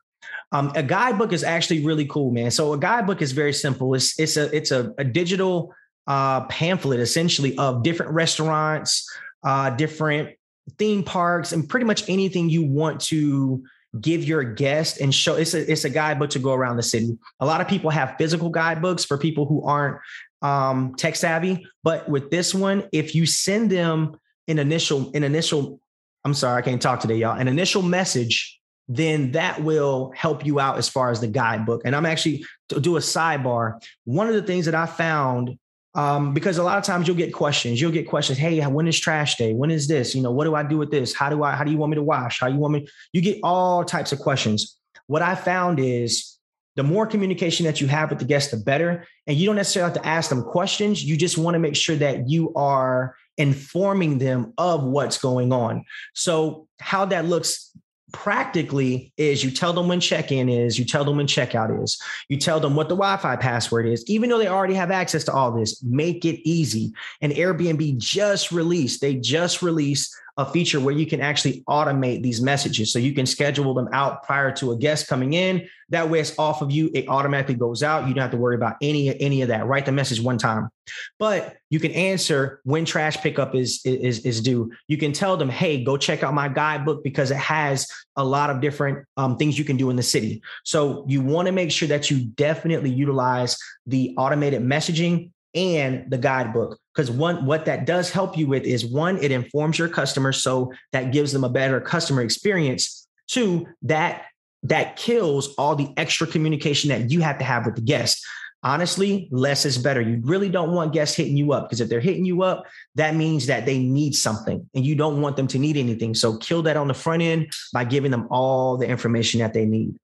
Um, 0.52 0.72
a 0.74 0.82
guidebook 0.82 1.32
is 1.32 1.44
actually 1.44 1.84
really 1.84 2.04
cool 2.06 2.30
man. 2.30 2.50
So 2.50 2.72
a 2.72 2.78
guidebook 2.78 3.22
is 3.22 3.32
very 3.32 3.52
simple. 3.52 3.94
It's 3.94 4.18
it's 4.18 4.36
a 4.36 4.54
it's 4.54 4.70
a, 4.70 4.92
a 4.98 5.04
digital 5.04 5.74
uh, 6.06 6.46
pamphlet 6.46 7.00
essentially 7.00 7.56
of 7.58 7.82
different 7.82 8.12
restaurants, 8.12 9.08
uh, 9.44 9.70
different 9.70 10.36
theme 10.78 11.02
parks, 11.02 11.52
and 11.52 11.68
pretty 11.68 11.86
much 11.86 12.08
anything 12.08 12.48
you 12.48 12.64
want 12.64 13.00
to 13.00 13.62
give 14.00 14.24
your 14.24 14.44
guest 14.44 15.00
and 15.00 15.14
show. 15.14 15.34
It's 15.34 15.54
a 15.54 15.70
it's 15.70 15.84
a 15.84 15.90
guidebook 15.90 16.30
to 16.30 16.38
go 16.38 16.52
around 16.52 16.76
the 16.76 16.82
city. 16.82 17.18
A 17.40 17.46
lot 17.46 17.60
of 17.60 17.68
people 17.68 17.90
have 17.90 18.14
physical 18.18 18.50
guidebooks 18.50 19.04
for 19.04 19.18
people 19.18 19.46
who 19.46 19.64
aren't 19.64 19.98
um, 20.42 20.94
tech 20.96 21.16
savvy, 21.16 21.66
but 21.82 22.08
with 22.08 22.30
this 22.30 22.54
one, 22.54 22.84
if 22.92 23.14
you 23.14 23.26
send 23.26 23.70
them 23.70 24.18
an 24.48 24.58
initial 24.58 25.10
an 25.14 25.24
initial, 25.24 25.80
I'm 26.24 26.34
sorry, 26.34 26.58
I 26.58 26.62
can't 26.62 26.80
talk 26.80 27.00
today, 27.00 27.16
y'all. 27.16 27.38
An 27.38 27.48
initial 27.48 27.82
message 27.82 28.60
then 28.92 29.30
that 29.30 29.62
will 29.62 30.12
help 30.16 30.44
you 30.44 30.58
out 30.58 30.76
as 30.76 30.88
far 30.88 31.12
as 31.12 31.20
the 31.20 31.28
guidebook. 31.28 31.82
And 31.84 31.94
I'm 31.94 32.06
actually 32.06 32.44
to 32.70 32.80
do 32.80 32.96
a 32.96 33.00
sidebar. 33.00 33.80
One 34.02 34.26
of 34.26 34.34
the 34.34 34.42
things 34.42 34.64
that 34.64 34.74
I 34.74 34.86
found 34.86 35.56
um, 35.94 36.32
because 36.34 36.58
a 36.58 36.62
lot 36.62 36.78
of 36.78 36.84
times 36.84 37.08
you'll 37.08 37.16
get 37.16 37.32
questions. 37.32 37.80
You'll 37.80 37.90
get 37.90 38.08
questions. 38.08 38.38
Hey, 38.38 38.60
when 38.66 38.86
is 38.86 38.98
trash 38.98 39.36
day? 39.36 39.52
When 39.52 39.70
is 39.70 39.88
this? 39.88 40.14
You 40.14 40.22
know, 40.22 40.30
what 40.30 40.44
do 40.44 40.54
I 40.54 40.62
do 40.62 40.78
with 40.78 40.90
this? 40.90 41.12
How 41.12 41.28
do 41.28 41.42
I? 41.42 41.52
How 41.52 41.64
do 41.64 41.70
you 41.70 41.78
want 41.78 41.90
me 41.90 41.96
to 41.96 42.02
wash? 42.02 42.40
How 42.40 42.46
you 42.46 42.58
want 42.58 42.74
me? 42.74 42.86
You 43.12 43.20
get 43.20 43.40
all 43.42 43.84
types 43.84 44.12
of 44.12 44.20
questions. 44.20 44.78
What 45.06 45.22
I 45.22 45.34
found 45.34 45.80
is 45.80 46.38
the 46.76 46.84
more 46.84 47.06
communication 47.06 47.66
that 47.66 47.80
you 47.80 47.88
have 47.88 48.10
with 48.10 48.20
the 48.20 48.24
guest, 48.24 48.52
the 48.52 48.56
better. 48.56 49.04
And 49.26 49.36
you 49.36 49.46
don't 49.46 49.56
necessarily 49.56 49.92
have 49.92 50.02
to 50.02 50.08
ask 50.08 50.30
them 50.30 50.42
questions. 50.42 51.02
You 51.02 51.16
just 51.16 51.36
want 51.36 51.54
to 51.54 51.58
make 51.58 51.74
sure 51.74 51.96
that 51.96 52.28
you 52.28 52.54
are 52.54 53.16
informing 53.36 54.18
them 54.18 54.52
of 54.58 54.84
what's 54.84 55.18
going 55.18 55.52
on. 55.52 55.84
So 56.14 56.68
how 56.78 57.06
that 57.06 57.24
looks 57.24 57.72
practically 58.12 59.12
is 59.16 59.44
you 59.44 59.50
tell 59.50 59.72
them 59.72 59.88
when 59.88 60.00
check-in 60.00 60.48
is 60.48 60.78
you 60.78 60.84
tell 60.84 61.04
them 61.04 61.16
when 61.16 61.26
checkout 61.26 61.82
is 61.82 62.00
you 62.28 62.36
tell 62.36 62.60
them 62.60 62.74
what 62.74 62.88
the 62.88 62.94
wi-fi 62.94 63.36
password 63.36 63.86
is 63.86 64.04
even 64.08 64.28
though 64.28 64.38
they 64.38 64.48
already 64.48 64.74
have 64.74 64.90
access 64.90 65.24
to 65.24 65.32
all 65.32 65.52
this 65.52 65.82
make 65.82 66.24
it 66.24 66.40
easy. 66.48 66.92
And 67.20 67.32
airbnb 67.32 67.98
just 67.98 68.52
released 68.52 69.00
they 69.00 69.14
just 69.14 69.62
released 69.62 70.14
a 70.40 70.50
feature 70.50 70.80
where 70.80 70.94
you 70.94 71.04
can 71.04 71.20
actually 71.20 71.62
automate 71.68 72.22
these 72.22 72.40
messages. 72.40 72.90
So 72.90 72.98
you 72.98 73.12
can 73.12 73.26
schedule 73.26 73.74
them 73.74 73.90
out 73.92 74.22
prior 74.22 74.50
to 74.52 74.72
a 74.72 74.76
guest 74.76 75.06
coming 75.06 75.34
in. 75.34 75.68
That 75.90 76.08
way 76.08 76.20
it's 76.20 76.38
off 76.38 76.62
of 76.62 76.70
you. 76.70 76.90
It 76.94 77.10
automatically 77.10 77.56
goes 77.56 77.82
out. 77.82 78.08
You 78.08 78.14
don't 78.14 78.22
have 78.22 78.30
to 78.30 78.38
worry 78.38 78.54
about 78.54 78.76
any, 78.80 79.20
any 79.20 79.42
of 79.42 79.48
that. 79.48 79.66
Write 79.66 79.84
the 79.84 79.92
message 79.92 80.18
one 80.18 80.38
time. 80.38 80.70
But 81.18 81.58
you 81.68 81.78
can 81.78 81.90
answer 81.92 82.62
when 82.64 82.86
trash 82.86 83.18
pickup 83.18 83.54
is, 83.54 83.82
is, 83.84 84.20
is 84.20 84.40
due. 84.40 84.72
You 84.88 84.96
can 84.96 85.12
tell 85.12 85.36
them, 85.36 85.50
hey, 85.50 85.84
go 85.84 85.98
check 85.98 86.22
out 86.22 86.32
my 86.32 86.48
guidebook 86.48 87.04
because 87.04 87.30
it 87.30 87.36
has 87.36 87.86
a 88.16 88.24
lot 88.24 88.48
of 88.48 88.62
different 88.62 89.06
um, 89.18 89.36
things 89.36 89.58
you 89.58 89.64
can 89.66 89.76
do 89.76 89.90
in 89.90 89.96
the 89.96 90.02
city. 90.02 90.40
So 90.64 91.04
you 91.06 91.20
want 91.20 91.46
to 91.46 91.52
make 91.52 91.70
sure 91.70 91.88
that 91.88 92.10
you 92.10 92.24
definitely 92.24 92.90
utilize 92.90 93.58
the 93.86 94.14
automated 94.16 94.62
messaging 94.62 95.32
and 95.54 96.10
the 96.10 96.16
guidebook 96.18 96.78
because 96.94 97.10
one 97.10 97.46
what 97.46 97.64
that 97.66 97.86
does 97.86 98.10
help 98.10 98.36
you 98.36 98.46
with 98.46 98.64
is 98.64 98.84
one 98.84 99.18
it 99.18 99.30
informs 99.30 99.78
your 99.78 99.88
customers 99.88 100.42
so 100.42 100.72
that 100.92 101.12
gives 101.12 101.32
them 101.32 101.44
a 101.44 101.48
better 101.48 101.80
customer 101.80 102.22
experience. 102.22 103.06
Two 103.28 103.66
that 103.82 104.24
that 104.62 104.96
kills 104.96 105.54
all 105.54 105.74
the 105.74 105.92
extra 105.96 106.26
communication 106.26 106.90
that 106.90 107.10
you 107.10 107.20
have 107.20 107.38
to 107.38 107.44
have 107.44 107.64
with 107.64 107.76
the 107.76 107.80
guest. 107.80 108.24
Honestly 108.62 109.28
less 109.30 109.64
is 109.64 109.78
better. 109.78 110.02
You 110.02 110.20
really 110.22 110.50
don't 110.50 110.72
want 110.72 110.92
guests 110.92 111.16
hitting 111.16 111.36
you 111.36 111.52
up 111.52 111.66
because 111.66 111.80
if 111.80 111.88
they're 111.88 112.00
hitting 112.00 112.26
you 112.26 112.42
up 112.42 112.66
that 112.96 113.14
means 113.14 113.46
that 113.46 113.64
they 113.64 113.78
need 113.78 114.14
something 114.14 114.68
and 114.74 114.84
you 114.84 114.94
don't 114.94 115.22
want 115.22 115.36
them 115.36 115.46
to 115.48 115.58
need 115.58 115.76
anything. 115.76 116.14
So 116.14 116.36
kill 116.38 116.62
that 116.62 116.76
on 116.76 116.88
the 116.88 116.94
front 116.94 117.22
end 117.22 117.52
by 117.72 117.84
giving 117.84 118.10
them 118.10 118.26
all 118.30 118.76
the 118.76 118.86
information 118.86 119.40
that 119.40 119.54
they 119.54 119.64
need 119.64 119.96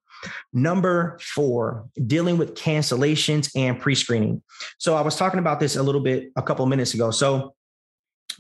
Number 0.53 1.19
four, 1.21 1.87
dealing 2.07 2.39
with 2.39 2.55
cancellations 2.55 3.51
and 3.55 3.81
pre 3.81 3.95
screening. 3.95 4.43
So 4.79 4.97
I 4.97 5.01
was 5.01 5.17
talking 5.17 5.39
about 5.39 5.61
this 5.61 5.77
a 5.77 5.83
little 5.83 6.01
bit 6.01 6.31
a 6.37 6.43
couple 6.43 6.65
of 6.65 6.69
minutes 6.69 6.95
ago. 6.95 7.11
So 7.11 7.55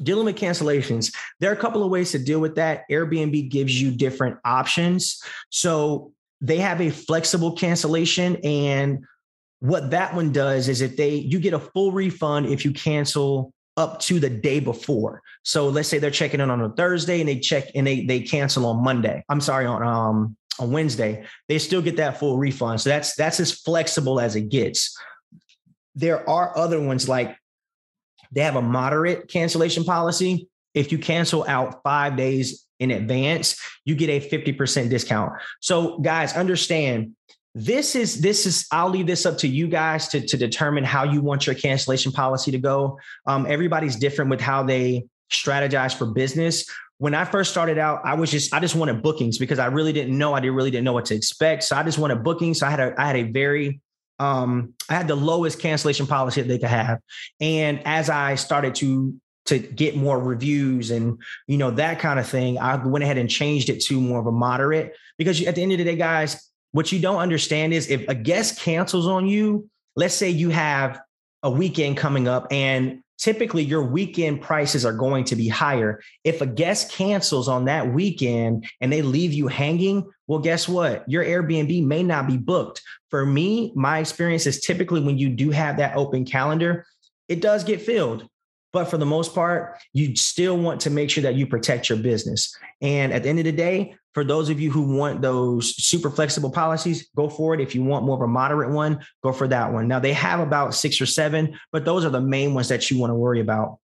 dealing 0.03 0.27
with 0.27 0.37
cancellations, 0.37 1.15
there 1.41 1.51
are 1.51 1.55
a 1.55 1.59
couple 1.59 1.83
of 1.83 1.91
ways 1.91 2.13
to 2.13 2.19
deal 2.19 2.41
with 2.41 2.55
that. 2.57 2.83
Airbnb 2.91 3.51
gives 3.51 3.81
you 3.81 3.91
different 3.91 4.39
options. 4.45 5.23
So 5.51 6.13
they 6.41 6.59
have 6.59 6.81
a 6.81 6.91
flexible 6.91 7.53
cancellation 7.53 8.37
and 8.45 9.05
what 9.61 9.91
that 9.91 10.15
one 10.15 10.33
does 10.33 10.69
is 10.69 10.83
if 10.83 10.97
they 10.97 11.15
you 11.15 11.41
get 11.41 11.55
a 11.55 11.59
full 11.59 11.93
refund 11.93 12.47
if 12.47 12.65
you 12.65 12.73
cancel 12.73 13.55
up 13.77 14.01
to 14.01 14.19
the 14.19 14.31
day 14.31 14.59
before. 14.61 15.23
So 15.43 15.69
let's 15.69 15.89
say 15.89 15.99
they're 15.99 16.11
checking 16.11 16.41
in 16.41 16.51
on 16.51 16.63
a 16.63 16.71
Thursday 16.71 17.21
and 17.21 17.29
they 17.29 17.39
check 17.39 17.71
and 17.75 17.87
they 17.87 18.05
they 18.05 18.21
cancel 18.21 18.67
on 18.67 18.83
Monday. 18.83 19.25
I'm 19.29 19.41
sorry 19.41 19.67
on 19.67 19.83
um 19.83 20.37
on 20.59 20.73
Wednesday. 20.73 21.25
They 21.49 21.59
still 21.59 21.83
get 21.83 21.97
that 21.97 22.19
full 22.19 22.39
refund. 22.39 22.81
So 22.81 22.91
that's 22.91 23.15
that's 23.15 23.41
as 23.41 23.53
flexible 23.53 24.21
as 24.21 24.37
it 24.37 24.49
gets. 24.49 24.97
There 25.95 26.29
are 26.29 26.57
other 26.57 26.81
ones 26.81 27.09
like 27.09 27.37
they 28.33 28.43
have 28.43 28.57
a 28.57 28.63
moderate 28.63 29.29
cancellation 29.29 29.85
policy. 29.85 30.49
If 30.75 30.93
you 30.93 30.99
cancel 30.99 31.45
out 31.49 31.83
5 31.83 32.17
days 32.17 32.67
in 32.79 32.91
advance, 32.91 33.59
you 33.87 33.95
get 33.95 34.11
a 34.11 34.29
50% 34.29 34.91
discount. 34.91 35.33
So 35.61 35.99
guys, 36.01 36.35
understand 36.35 37.17
this 37.59 37.97
is 37.97 38.21
this 38.21 38.45
is 38.45 38.67
i'll 38.71 38.91
leave 38.91 39.07
this 39.07 39.25
up 39.25 39.39
to 39.39 39.49
you 39.49 39.67
guys 39.67 40.09
to, 40.09 40.21
to 40.21 40.37
determine 40.37 40.85
how 40.85 41.05
you 41.05 41.23
want 41.23 41.47
your 41.47 41.55
cancellation 41.55 42.13
policy 42.13 42.51
to 42.51 42.59
go 42.59 42.99
um, 43.27 43.47
everybody's 43.49 43.97
different 43.97 44.31
with 44.31 44.43
how 44.43 44.63
they 44.63 45.03
strategize 45.33 45.97
for 45.97 46.05
business 46.05 46.69
when 46.99 47.15
i 47.15 47.25
first 47.25 47.51
started 47.51 47.79
out 47.79 48.01
i 48.05 48.15
was 48.15 48.31
just 48.31 48.53
i 48.55 48.61
just 48.61 48.75
wanted 48.75 49.03
bookings 49.03 49.39
because 49.39 49.59
i 49.59 49.67
really 49.67 49.93
didn't 49.93 50.17
know. 50.17 50.35
I 50.35 50.41
didn't 50.41 50.57
really 50.57 50.71
didn't 50.71 50.85
know 50.85 50.93
what 50.93 51.07
to 51.07 51.15
expect. 51.15 51.65
So 51.65 51.77
i 51.77 51.83
just 51.83 51.99
wanted 51.99 52.23
bookings. 52.23 52.61
So 52.61 52.67
i 52.67 52.71
had 52.71 52.81
a 52.81 52.95
i 53.01 53.07
had 53.07 53.17
a 53.17 53.23
very 53.25 53.81
um, 54.19 54.73
i 54.89 54.95
had 54.95 55.09
the 55.09 55.17
lowest 55.17 55.59
cancellation 55.61 56.07
policy 56.07 56.41
that 56.41 56.49
they 56.49 56.59
could 56.59 56.69
have. 56.69 57.01
And 57.41 57.83
as 57.85 58.09
i 58.11 58.35
started 58.35 58.75
to 58.77 59.15
to 59.47 59.59
get 59.59 59.97
more 59.97 60.19
reviews 60.19 60.91
and 60.91 61.19
you 61.47 61.57
know 61.57 61.71
that 61.71 62.01
kind 62.01 62.19
of 62.19 62.27
thing 62.27 62.59
i 62.59 62.75
went 62.85 63.05
ahead 63.05 63.17
and 63.17 63.31
changed 63.31 63.69
it 63.69 63.81
to 63.81 64.01
more 64.01 64.19
of 64.19 64.27
a 64.27 64.33
moderate 64.33 64.97
because 65.19 65.41
at 65.47 65.55
the 65.55 65.63
end 65.63 65.71
of 65.71 65.79
the 65.79 65.85
day 65.85 65.95
guys 65.95 66.51
what 66.77 66.93
you 66.93 67.01
don't 67.01 67.21
understand 67.21 67.73
is 67.73 67.89
if 67.89 68.07
a 68.07 68.15
guest 68.15 68.61
cancels 68.61 69.07
on 69.07 69.27
you, 69.27 69.67
let's 69.97 70.13
say 70.13 70.29
you 70.29 70.51
have 70.51 71.01
a 71.43 71.51
weekend 71.51 71.97
coming 71.97 72.29
up 72.29 72.47
and 72.51 73.01
typically 73.19 73.63
your 73.63 73.83
weekend 73.83 74.43
prices 74.43 74.85
are 74.85 74.93
going 74.93 75.25
to 75.25 75.37
be 75.37 75.49
higher. 75.49 76.01
If 76.25 76.41
a 76.41 76.47
guest 76.47 76.93
cancels 76.93 77.49
on 77.49 77.67
that 77.67 77.93
weekend 77.93 78.67
and 78.81 78.93
they 78.93 79.03
leave 79.03 79.33
you 79.33 79.49
hanging, 79.49 80.11
well, 80.27 80.39
guess 80.39 80.69
what? 80.69 81.09
Your 81.09 81.25
Airbnb 81.25 81.85
may 81.85 82.03
not 82.03 82.27
be 82.27 82.37
booked. 82.37 82.83
For 83.11 83.25
me, 83.25 83.73
my 83.75 83.99
experience 83.99 84.47
is 84.47 84.61
typically 84.61 85.01
when 85.01 85.19
you 85.19 85.31
do 85.31 85.51
have 85.51 85.79
that 85.79 85.97
open 85.97 86.25
calendar, 86.25 86.85
it 87.29 87.41
does 87.41 87.65
get 87.65 87.83
filled. 87.83 88.29
But 88.73 88.87
for 88.87 88.99
the 88.99 89.07
most 89.07 89.35
part, 89.35 89.79
you 89.95 90.15
still 90.17 90.59
want 90.59 90.83
to 90.83 90.91
make 90.91 91.09
sure 91.09 91.23
that 91.23 91.35
you 91.35 91.47
protect 91.47 91.89
your 91.89 91.99
business. 91.99 92.55
And 92.83 93.13
at 93.13 93.23
the 93.23 93.31
end 93.31 93.39
of 93.39 93.47
the 93.47 93.53
day, 93.53 93.97
for 94.17 94.25
those 94.25 94.49
of 94.49 94.59
you 94.59 94.71
who 94.71 94.81
want 94.81 95.21
those 95.21 95.77
super 95.77 96.09
flexible 96.09 96.51
policies, 96.51 97.07
go 97.15 97.29
for 97.29 97.53
it. 97.53 97.61
If 97.61 97.75
you 97.75 97.85
want 97.85 98.07
more 98.07 98.17
of 98.17 98.23
a 98.23 98.27
moderate 98.27 98.71
one, 98.71 99.05
go 99.23 99.31
for 99.31 99.47
that 99.49 99.71
one. 99.71 99.89
Now, 99.89 99.99
they 99.99 100.15
have 100.15 100.41
about 100.41 100.75
six 100.75 101.03
or 101.03 101.05
seven, 101.05 101.59
but 101.71 101.85
those 101.85 102.03
are 102.03 102.09
the 102.09 102.23
main 102.23 102.55
ones 102.55 102.71
that 102.71 102.91
you 102.91 102.99
want 102.99 103.11
to 103.11 103.15
worry 103.15 103.41
about. 103.41 103.77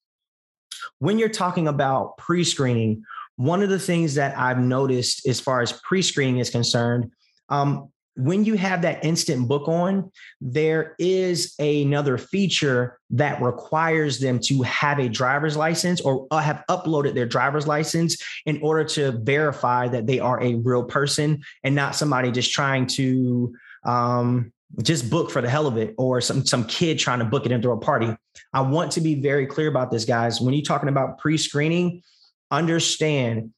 When 1.00 1.18
you're 1.18 1.28
talking 1.28 1.68
about 1.68 2.16
pre 2.16 2.44
screening, 2.44 3.04
one 3.36 3.62
of 3.62 3.68
the 3.68 3.78
things 3.78 4.14
that 4.14 4.38
I've 4.38 4.58
noticed 4.58 5.26
as 5.28 5.38
far 5.38 5.60
as 5.60 5.70
pre 5.70 6.00
screening 6.00 6.38
is 6.38 6.48
concerned, 6.48 7.10
um, 7.50 7.91
when 8.14 8.44
you 8.44 8.54
have 8.54 8.82
that 8.82 9.04
instant 9.04 9.48
book 9.48 9.68
on, 9.68 10.10
there 10.40 10.94
is 10.98 11.54
another 11.58 12.18
feature 12.18 12.98
that 13.10 13.40
requires 13.40 14.18
them 14.18 14.38
to 14.38 14.62
have 14.62 14.98
a 14.98 15.08
driver's 15.08 15.56
license 15.56 16.00
or 16.00 16.26
uh, 16.30 16.38
have 16.38 16.62
uploaded 16.68 17.14
their 17.14 17.26
driver's 17.26 17.66
license 17.66 18.22
in 18.44 18.60
order 18.62 18.84
to 18.84 19.12
verify 19.22 19.88
that 19.88 20.06
they 20.06 20.20
are 20.20 20.42
a 20.42 20.56
real 20.56 20.84
person 20.84 21.42
and 21.64 21.74
not 21.74 21.96
somebody 21.96 22.30
just 22.30 22.52
trying 22.52 22.86
to 22.86 23.54
um, 23.84 24.52
just 24.82 25.10
book 25.10 25.30
for 25.30 25.40
the 25.40 25.48
hell 25.48 25.66
of 25.66 25.76
it 25.76 25.94
or 25.98 26.20
some 26.20 26.44
some 26.44 26.64
kid 26.64 26.98
trying 26.98 27.18
to 27.18 27.24
book 27.24 27.46
it 27.46 27.52
into 27.52 27.70
a 27.70 27.78
party. 27.78 28.14
I 28.52 28.60
want 28.60 28.92
to 28.92 29.00
be 29.00 29.20
very 29.20 29.46
clear 29.46 29.68
about 29.68 29.90
this, 29.90 30.04
guys. 30.04 30.40
When 30.40 30.54
you're 30.54 30.64
talking 30.64 30.88
about 30.88 31.18
pre-screening, 31.18 32.02
understand 32.50 33.52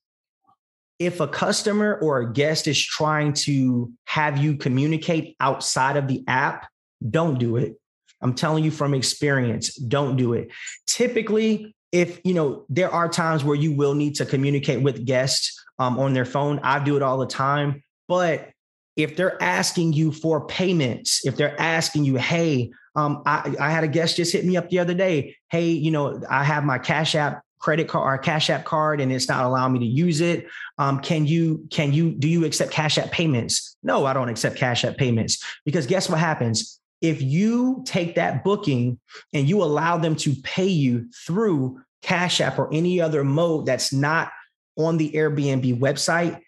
if 0.98 1.20
a 1.20 1.28
customer 1.28 1.98
or 2.02 2.20
a 2.20 2.32
guest 2.32 2.66
is 2.66 2.80
trying 2.80 3.32
to 3.32 3.92
have 4.04 4.38
you 4.38 4.56
communicate 4.56 5.36
outside 5.40 5.96
of 5.96 6.08
the 6.08 6.22
app, 6.28 6.68
don't 7.10 7.38
do 7.38 7.56
it. 7.56 7.74
I'm 8.22 8.34
telling 8.34 8.64
you 8.64 8.70
from 8.70 8.94
experience, 8.94 9.74
don't 9.74 10.16
do 10.16 10.32
it. 10.32 10.48
Typically, 10.86 11.74
if 11.92 12.20
you 12.24 12.34
know, 12.34 12.64
there 12.68 12.90
are 12.90 13.08
times 13.08 13.44
where 13.44 13.56
you 13.56 13.72
will 13.72 13.94
need 13.94 14.16
to 14.16 14.26
communicate 14.26 14.82
with 14.82 15.04
guests 15.04 15.62
um, 15.78 15.98
on 15.98 16.12
their 16.12 16.24
phone. 16.24 16.58
I 16.62 16.82
do 16.82 16.96
it 16.96 17.02
all 17.02 17.18
the 17.18 17.26
time. 17.26 17.82
But 18.08 18.50
if 18.96 19.16
they're 19.16 19.40
asking 19.42 19.92
you 19.92 20.10
for 20.10 20.46
payments, 20.46 21.24
if 21.26 21.36
they're 21.36 21.60
asking 21.60 22.04
you, 22.04 22.16
hey, 22.16 22.72
um, 22.96 23.22
I, 23.26 23.54
I 23.60 23.70
had 23.70 23.84
a 23.84 23.88
guest 23.88 24.16
just 24.16 24.32
hit 24.32 24.44
me 24.44 24.56
up 24.56 24.70
the 24.70 24.78
other 24.78 24.94
day. 24.94 25.36
Hey, 25.50 25.70
you 25.70 25.90
know, 25.90 26.20
I 26.30 26.44
have 26.44 26.64
my 26.64 26.78
Cash 26.78 27.14
App 27.14 27.43
credit 27.64 27.88
card 27.88 28.06
or 28.06 28.18
Cash 28.18 28.50
App 28.50 28.64
card 28.64 29.00
and 29.00 29.10
it's 29.10 29.26
not 29.26 29.42
allowing 29.42 29.72
me 29.72 29.78
to 29.78 29.86
use 29.86 30.20
it. 30.20 30.46
Um, 30.76 31.00
can 31.00 31.26
you, 31.26 31.66
can 31.70 31.94
you, 31.94 32.12
do 32.12 32.28
you 32.28 32.44
accept 32.44 32.70
Cash 32.70 32.98
App 32.98 33.10
payments? 33.10 33.78
No, 33.82 34.04
I 34.04 34.12
don't 34.12 34.28
accept 34.28 34.56
Cash 34.56 34.84
App 34.84 34.98
payments 34.98 35.42
because 35.64 35.86
guess 35.86 36.10
what 36.10 36.18
happens? 36.18 36.78
If 37.00 37.22
you 37.22 37.82
take 37.86 38.16
that 38.16 38.44
booking 38.44 39.00
and 39.32 39.48
you 39.48 39.62
allow 39.62 39.96
them 39.96 40.14
to 40.16 40.34
pay 40.42 40.66
you 40.66 41.08
through 41.26 41.80
Cash 42.02 42.42
App 42.42 42.58
or 42.58 42.68
any 42.70 43.00
other 43.00 43.24
mode 43.24 43.64
that's 43.64 43.94
not 43.94 44.30
on 44.76 44.98
the 44.98 45.10
Airbnb 45.12 45.80
website, 45.80 46.38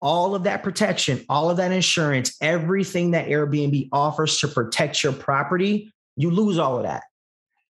all 0.00 0.34
of 0.34 0.44
that 0.44 0.62
protection, 0.62 1.22
all 1.28 1.50
of 1.50 1.58
that 1.58 1.70
insurance, 1.70 2.34
everything 2.40 3.10
that 3.10 3.28
Airbnb 3.28 3.90
offers 3.92 4.38
to 4.38 4.48
protect 4.48 5.02
your 5.04 5.12
property, 5.12 5.92
you 6.16 6.30
lose 6.30 6.58
all 6.58 6.78
of 6.78 6.84
that 6.84 7.02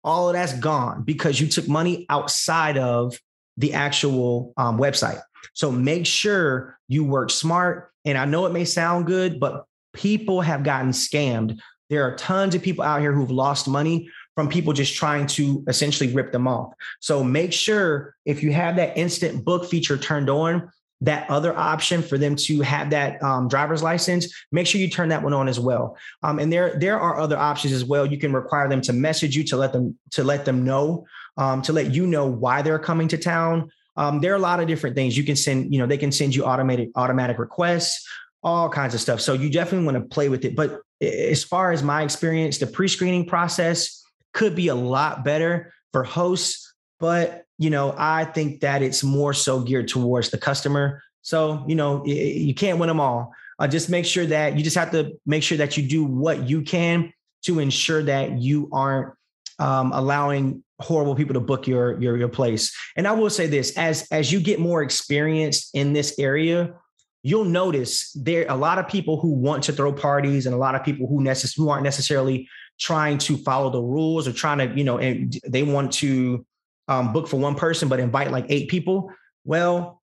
all 0.07 0.29
of 0.29 0.35
that's 0.35 0.53
gone 0.55 1.03
because 1.03 1.41
you 1.41 1.49
took 1.49 1.69
money 1.69 2.07
outside 2.09 2.79
of 2.79 3.19
the 3.57 3.75
actual 3.75 4.55
um, 4.57 4.79
website. 4.79 5.21
So 5.55 5.71
make 5.71 6.07
sure 6.07 6.79
you 6.89 7.05
work 7.05 7.31
smart. 7.31 7.91
And 8.05 8.17
I 8.17 8.25
know 8.25 8.47
it 8.47 8.53
may 8.53 8.65
sound 8.65 9.07
good, 9.07 9.41
but 9.41 9.65
people 9.93 10.41
have 10.41 10.63
gotten 10.63 10.91
scammed. 10.91 11.59
There 11.91 12.05
are 12.05 12.17
tons 12.17 12.55
of 12.55 12.63
people 12.63 12.85
out 12.85 13.01
here 13.01 13.13
who've 13.13 13.31
lost 13.31 13.67
money 13.67 14.09
from 14.37 14.49
people 14.49 14.73
just 14.73 14.95
trying 14.95 15.27
to 15.27 15.65
essentially 15.67 16.13
rip 16.13 16.31
them 16.31 16.47
off. 16.47 16.73
So 17.01 17.25
make 17.25 17.53
sure 17.53 18.15
if 18.25 18.43
you 18.43 18.53
have 18.53 18.77
that 18.77 18.97
instant 18.97 19.45
book 19.45 19.69
feature 19.69 19.97
turned 19.97 20.29
on, 20.29 20.71
that 21.03 21.29
other 21.29 21.57
option 21.57 22.03
for 22.03 22.17
them 22.17 22.37
to 22.37 22.61
have 22.63 22.91
that 22.91 23.23
um, 23.23 23.49
driver's 23.49 23.83
license, 23.83 24.35
make 24.51 24.67
sure 24.67 24.81
you 24.81 24.89
turn 24.89 25.11
that 25.11 25.23
one 25.23 25.35
on 25.35 25.49
as 25.49 25.61
well. 25.61 25.97
Um, 26.23 26.39
and 26.39 26.53
there 26.53 26.79
there 26.79 26.99
are 26.99 27.19
other 27.19 27.37
options 27.37 27.73
as 27.73 27.85
well. 27.85 28.07
You 28.07 28.19
can 28.19 28.33
require 28.33 28.69
them 28.69 28.81
to 28.83 28.93
message 28.93 29.37
you 29.37 29.45
to 29.45 29.57
let 29.57 29.73
them 29.73 29.99
to 30.13 30.25
let 30.25 30.45
them 30.45 30.65
know 30.65 31.07
um, 31.37 31.63
to 31.63 31.73
let 31.73 31.95
you 31.95 32.07
know 32.07 32.27
why 32.27 32.63
they're 32.63 32.79
coming 32.79 33.09
to 33.09 33.19
town. 33.19 33.71
Um, 33.97 34.21
there 34.21 34.33
are 34.33 34.37
a 34.37 34.41
lot 34.41 34.61
of 34.61 34.67
different 34.67 34.97
things 34.97 35.17
you 35.17 35.25
can 35.25 35.37
send. 35.37 35.73
You 35.73 35.81
know, 35.81 35.87
they 35.87 35.99
can 35.99 36.13
send 36.13 36.35
you 36.35 36.45
automated 36.45 36.91
automatic 36.97 37.39
requests, 37.39 38.07
all 38.43 38.69
kinds 38.69 38.95
of 38.95 39.01
stuff. 39.01 39.21
So 39.21 39.35
you 39.35 39.51
definitely 39.51 39.87
want 39.87 39.99
to 39.99 40.09
play 40.15 40.29
with 40.29 40.45
it. 40.45 40.57
But 40.57 40.81
as 41.01 41.45
far 41.45 41.73
as 41.73 41.83
my 41.83 42.03
experience, 42.03 42.59
the 42.59 42.67
pre 42.67 42.89
screening 42.89 43.27
process 43.27 44.03
could 44.33 44.55
be 44.55 44.69
a 44.69 44.75
lot 44.75 45.25
better 45.25 45.73
for 45.93 46.05
hosts, 46.05 46.75
but 47.01 47.46
you 47.59 47.71
know, 47.71 47.95
I 47.97 48.25
think 48.25 48.61
that 48.61 48.83
it's 48.83 49.03
more 49.03 49.33
so 49.33 49.61
geared 49.61 49.89
towards 49.89 50.31
the 50.31 50.39
customer. 50.39 51.03
So, 51.23 51.65
you 51.67 51.75
know, 51.75 52.05
you 52.05 52.55
can't 52.55 52.79
win 52.79 52.89
them 52.89 53.01
all. 53.01 53.33
Uh, 53.59 53.67
just 53.67 53.89
make 53.89 54.05
sure 54.05 54.27
that 54.27 54.57
you 54.57 54.63
just 54.63 54.77
have 54.77 54.91
to 54.91 55.19
make 55.25 55.43
sure 55.43 55.59
that 55.59 55.77
you 55.77 55.89
do 55.89 56.05
what 56.05 56.49
you 56.49 56.63
can 56.63 57.13
to 57.43 57.59
ensure 57.59 58.03
that 58.03 58.39
you 58.39 58.69
aren't 58.73 59.15
um, 59.59 59.93
allowing 59.93 60.63
horrible 60.79 61.15
people 61.15 61.33
to 61.35 61.41
book 61.41 61.67
your, 61.67 61.99
your 62.01 62.19
your 62.19 62.29
place. 62.29 62.77
And 62.97 63.09
I 63.09 63.13
will 63.13 63.31
say 63.31 63.47
this: 63.47 63.77
as 63.79 64.07
as 64.13 64.31
you 64.31 64.41
get 64.41 64.61
more 64.61 64.83
experienced 64.83 65.71
in 65.75 65.95
this 65.95 66.19
area, 66.19 66.75
you'll 67.23 67.45
notice 67.45 68.13
there 68.13 68.43
are 68.43 68.55
a 68.55 68.59
lot 68.59 68.79
of 68.79 68.87
people 68.87 69.19
who 69.19 69.31
want 69.31 69.65
to 69.65 69.73
throw 69.73 69.93
parties, 69.93 70.45
and 70.45 70.55
a 70.55 70.59
lot 70.59 70.75
of 70.75 70.85
people 70.85 71.07
who 71.07 71.21
necess- 71.21 71.57
who 71.57 71.71
aren't 71.71 71.85
necessarily 71.85 72.47
trying 72.79 73.17
to 73.17 73.39
follow 73.39 73.71
the 73.71 73.81
rules 73.81 74.29
or 74.29 74.33
trying 74.33 74.59
to, 74.59 74.77
you 74.77 74.85
know, 74.85 74.99
and 74.99 75.39
they 75.49 75.63
want 75.63 75.93
to 75.93 76.45
um, 76.89 77.13
book 77.13 77.29
for 77.29 77.37
one 77.39 77.55
person, 77.55 77.89
but 77.89 78.01
invite 78.01 78.31
like 78.31 78.47
eight 78.49 78.69
people. 78.69 79.13
Well, 79.45 80.03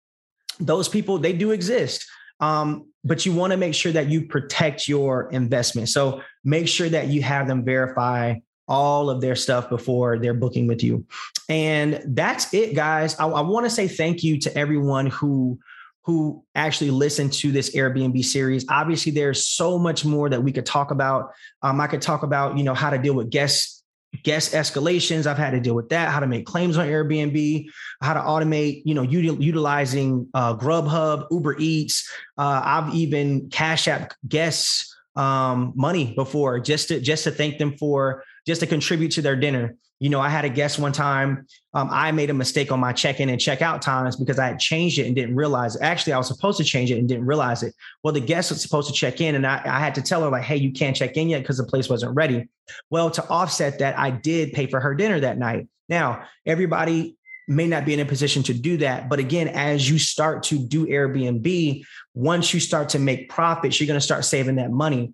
those 0.58 0.88
people, 0.88 1.18
they 1.18 1.32
do 1.32 1.50
exist. 1.50 2.06
Um, 2.40 2.88
but 3.04 3.24
you 3.24 3.32
want 3.32 3.52
to 3.52 3.56
make 3.56 3.74
sure 3.74 3.92
that 3.92 4.08
you 4.08 4.26
protect 4.26 4.88
your 4.88 5.30
investment. 5.30 5.88
So 5.88 6.22
make 6.44 6.68
sure 6.68 6.88
that 6.88 7.08
you 7.08 7.22
have 7.22 7.46
them 7.46 7.64
verify 7.64 8.36
all 8.68 9.10
of 9.10 9.20
their 9.20 9.36
stuff 9.36 9.68
before 9.68 10.18
they're 10.18 10.34
booking 10.34 10.66
with 10.66 10.82
you. 10.82 11.04
And 11.48 12.02
that's 12.06 12.52
it, 12.54 12.74
guys. 12.74 13.18
I, 13.18 13.26
I 13.26 13.40
want 13.40 13.66
to 13.66 13.70
say 13.70 13.88
thank 13.88 14.22
you 14.22 14.38
to 14.40 14.56
everyone 14.56 15.06
who 15.06 15.58
who 16.04 16.42
actually 16.54 16.90
listened 16.90 17.30
to 17.30 17.52
this 17.52 17.76
Airbnb 17.76 18.24
series. 18.24 18.64
Obviously, 18.70 19.12
there's 19.12 19.46
so 19.46 19.78
much 19.78 20.04
more 20.04 20.30
that 20.30 20.42
we 20.42 20.50
could 20.50 20.64
talk 20.64 20.90
about. 20.90 21.32
Um, 21.62 21.78
I 21.78 21.88
could 21.88 22.00
talk 22.00 22.22
about, 22.22 22.56
you 22.56 22.64
know, 22.64 22.74
how 22.74 22.88
to 22.88 22.98
deal 22.98 23.14
with 23.14 23.28
guests 23.28 23.79
guest 24.22 24.52
escalations. 24.52 25.26
I've 25.26 25.38
had 25.38 25.50
to 25.50 25.60
deal 25.60 25.74
with 25.74 25.88
that, 25.90 26.10
how 26.10 26.20
to 26.20 26.26
make 26.26 26.46
claims 26.46 26.76
on 26.76 26.86
Airbnb, 26.86 27.66
how 28.00 28.14
to 28.14 28.20
automate, 28.20 28.82
you 28.84 28.94
know, 28.94 29.06
util- 29.06 29.40
utilizing 29.40 30.28
uh, 30.34 30.56
Grubhub, 30.56 31.26
Uber 31.30 31.56
Eats. 31.58 32.10
Uh, 32.36 32.60
I've 32.64 32.94
even 32.94 33.50
cash 33.50 33.88
app 33.88 34.14
guests 34.26 34.94
um, 35.16 35.72
money 35.74 36.14
before 36.14 36.60
just 36.60 36.88
to 36.88 37.00
just 37.00 37.24
to 37.24 37.30
thank 37.30 37.58
them 37.58 37.76
for 37.76 38.24
just 38.46 38.60
to 38.60 38.66
contribute 38.66 39.12
to 39.12 39.22
their 39.22 39.36
dinner. 39.36 39.76
You 40.00 40.08
know, 40.08 40.20
I 40.20 40.30
had 40.30 40.46
a 40.46 40.48
guest 40.48 40.78
one 40.78 40.92
time. 40.92 41.46
Um, 41.74 41.88
I 41.92 42.10
made 42.10 42.30
a 42.30 42.34
mistake 42.34 42.72
on 42.72 42.80
my 42.80 42.92
check-in 42.92 43.28
and 43.28 43.38
check-out 43.38 43.82
times 43.82 44.16
because 44.16 44.38
I 44.38 44.46
had 44.46 44.58
changed 44.58 44.98
it 44.98 45.06
and 45.06 45.14
didn't 45.14 45.36
realize. 45.36 45.76
It. 45.76 45.82
Actually, 45.82 46.14
I 46.14 46.18
was 46.18 46.26
supposed 46.26 46.56
to 46.58 46.64
change 46.64 46.90
it 46.90 46.98
and 46.98 47.06
didn't 47.06 47.26
realize 47.26 47.62
it. 47.62 47.74
Well, 48.02 48.14
the 48.14 48.20
guest 48.20 48.50
was 48.50 48.62
supposed 48.62 48.88
to 48.88 48.94
check 48.94 49.20
in, 49.20 49.34
and 49.34 49.46
I, 49.46 49.60
I 49.64 49.78
had 49.78 49.94
to 49.96 50.02
tell 50.02 50.22
her 50.22 50.30
like, 50.30 50.42
"Hey, 50.42 50.56
you 50.56 50.72
can't 50.72 50.96
check 50.96 51.16
in 51.16 51.28
yet 51.28 51.42
because 51.42 51.58
the 51.58 51.64
place 51.64 51.88
wasn't 51.88 52.14
ready." 52.16 52.48
Well, 52.88 53.10
to 53.10 53.28
offset 53.28 53.78
that, 53.80 53.98
I 53.98 54.10
did 54.10 54.52
pay 54.54 54.66
for 54.66 54.80
her 54.80 54.94
dinner 54.94 55.20
that 55.20 55.38
night. 55.38 55.68
Now, 55.88 56.24
everybody 56.46 57.16
may 57.46 57.66
not 57.66 57.84
be 57.84 57.92
in 57.92 58.00
a 58.00 58.04
position 58.04 58.42
to 58.44 58.54
do 58.54 58.76
that. 58.78 59.08
But 59.08 59.18
again, 59.18 59.48
as 59.48 59.90
you 59.90 59.98
start 59.98 60.44
to 60.44 60.58
do 60.58 60.86
Airbnb, 60.86 61.82
once 62.14 62.54
you 62.54 62.60
start 62.60 62.90
to 62.90 62.98
make 62.98 63.28
profits, 63.28 63.80
you're 63.80 63.88
going 63.88 63.98
to 63.98 64.04
start 64.04 64.24
saving 64.24 64.56
that 64.56 64.70
money. 64.70 65.12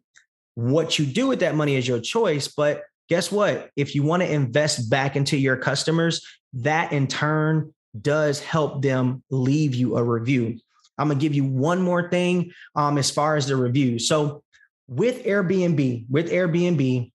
What 0.55 0.99
you 0.99 1.07
do 1.07 1.29
with 1.29 1.41
that 1.41 1.55
money 1.55 1.77
is 1.77 1.89
your 1.89 1.99
choice. 1.99 2.49
But 2.49 2.83
guess 3.09 3.31
what? 3.31 3.71
If 3.77 3.95
you 3.95 4.03
want 4.03 4.23
to 4.23 4.33
invest 4.33 4.91
back 4.91 5.17
into 5.17 5.37
your 5.37 5.57
customers, 5.57 6.27
that 6.55 6.93
in 6.93 7.07
turn 7.07 7.73
does 8.01 8.41
help 8.41 8.83
them 8.83 9.23
leave 9.31 9.75
you 9.75 9.97
a 9.97 10.03
review. 10.03 10.59
I'm 10.99 11.09
going 11.09 11.19
to 11.19 11.23
give 11.23 11.35
you 11.35 11.45
one 11.45 11.83
more 11.83 12.09
thing 12.11 12.53
um, 12.75 12.99
as 12.99 13.11
far 13.11 13.37
as 13.37 13.47
the 13.47 13.57
review. 13.57 13.99
So, 13.99 14.43
with 14.89 15.25
Airbnb, 15.25 16.07
with 16.09 16.31
Airbnb, 16.31 17.11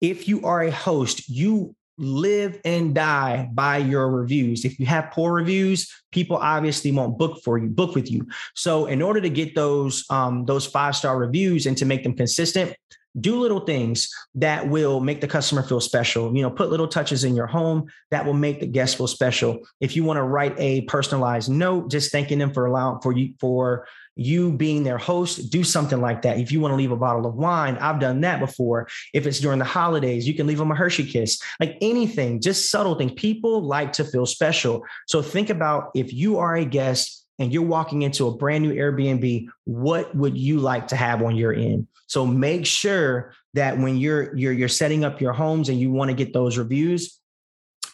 if 0.00 0.28
you 0.28 0.44
are 0.44 0.62
a 0.62 0.70
host, 0.70 1.28
you 1.28 1.74
live 1.98 2.60
and 2.64 2.94
die 2.94 3.48
by 3.52 3.78
your 3.78 4.10
reviews. 4.10 4.64
If 4.64 4.78
you 4.78 4.86
have 4.86 5.10
poor 5.10 5.32
reviews, 5.32 5.90
people 6.10 6.36
obviously 6.36 6.92
won't 6.92 7.18
book 7.18 7.40
for 7.44 7.58
you, 7.58 7.68
book 7.68 7.94
with 7.94 8.10
you. 8.10 8.26
So 8.54 8.86
in 8.86 9.00
order 9.00 9.20
to 9.20 9.30
get 9.30 9.54
those 9.54 10.04
um, 10.10 10.44
those 10.44 10.66
five 10.66 10.96
star 10.96 11.18
reviews 11.18 11.66
and 11.66 11.76
to 11.78 11.84
make 11.84 12.02
them 12.02 12.14
consistent, 12.14 12.76
do 13.20 13.38
little 13.38 13.60
things 13.60 14.10
that 14.34 14.68
will 14.68 15.00
make 15.00 15.20
the 15.20 15.28
customer 15.28 15.62
feel 15.62 15.80
special. 15.80 16.34
You 16.34 16.42
know, 16.42 16.50
put 16.50 16.70
little 16.70 16.88
touches 16.88 17.24
in 17.24 17.34
your 17.36 17.46
home 17.46 17.86
that 18.10 18.24
will 18.24 18.32
make 18.32 18.60
the 18.60 18.66
guest 18.66 18.96
feel 18.96 19.06
special. 19.06 19.60
If 19.80 19.96
you 19.96 20.04
want 20.04 20.16
to 20.16 20.22
write 20.22 20.54
a 20.58 20.82
personalized 20.82 21.50
note, 21.50 21.90
just 21.90 22.10
thanking 22.10 22.38
them 22.38 22.52
for 22.52 22.66
allowing 22.66 23.00
for 23.00 23.12
you 23.12 23.34
for 23.38 23.86
you 24.14 24.52
being 24.52 24.82
their 24.82 24.98
host, 24.98 25.50
do 25.50 25.64
something 25.64 26.00
like 26.00 26.22
that. 26.22 26.38
If 26.38 26.52
you 26.52 26.60
want 26.60 26.72
to 26.72 26.76
leave 26.76 26.92
a 26.92 26.96
bottle 26.96 27.26
of 27.26 27.34
wine, 27.34 27.78
I've 27.78 28.00
done 28.00 28.20
that 28.22 28.40
before. 28.40 28.88
If 29.14 29.26
it's 29.26 29.40
during 29.40 29.58
the 29.58 29.64
holidays, 29.64 30.28
you 30.28 30.34
can 30.34 30.46
leave 30.46 30.58
them 30.58 30.70
a 30.70 30.74
Hershey 30.74 31.06
kiss, 31.06 31.40
like 31.60 31.78
anything, 31.80 32.40
just 32.40 32.70
subtle 32.70 32.94
things. 32.94 33.12
People 33.12 33.62
like 33.62 33.92
to 33.94 34.04
feel 34.04 34.26
special. 34.26 34.84
So 35.06 35.22
think 35.22 35.48
about 35.48 35.90
if 35.94 36.12
you 36.12 36.38
are 36.38 36.56
a 36.56 36.64
guest 36.64 37.26
and 37.38 37.52
you're 37.52 37.62
walking 37.62 38.02
into 38.02 38.26
a 38.26 38.36
brand 38.36 38.64
new 38.64 38.74
Airbnb, 38.74 39.46
what 39.64 40.14
would 40.14 40.36
you 40.36 40.58
like 40.58 40.88
to 40.88 40.96
have 40.96 41.22
on 41.22 41.34
your 41.36 41.54
end? 41.54 41.86
So 42.12 42.26
make 42.26 42.66
sure 42.66 43.32
that 43.54 43.78
when 43.78 43.96
you're 43.96 44.36
you're 44.36 44.52
you're 44.52 44.68
setting 44.68 45.02
up 45.02 45.22
your 45.22 45.32
homes 45.32 45.70
and 45.70 45.80
you 45.80 45.90
want 45.90 46.10
to 46.10 46.14
get 46.14 46.34
those 46.34 46.58
reviews, 46.58 47.18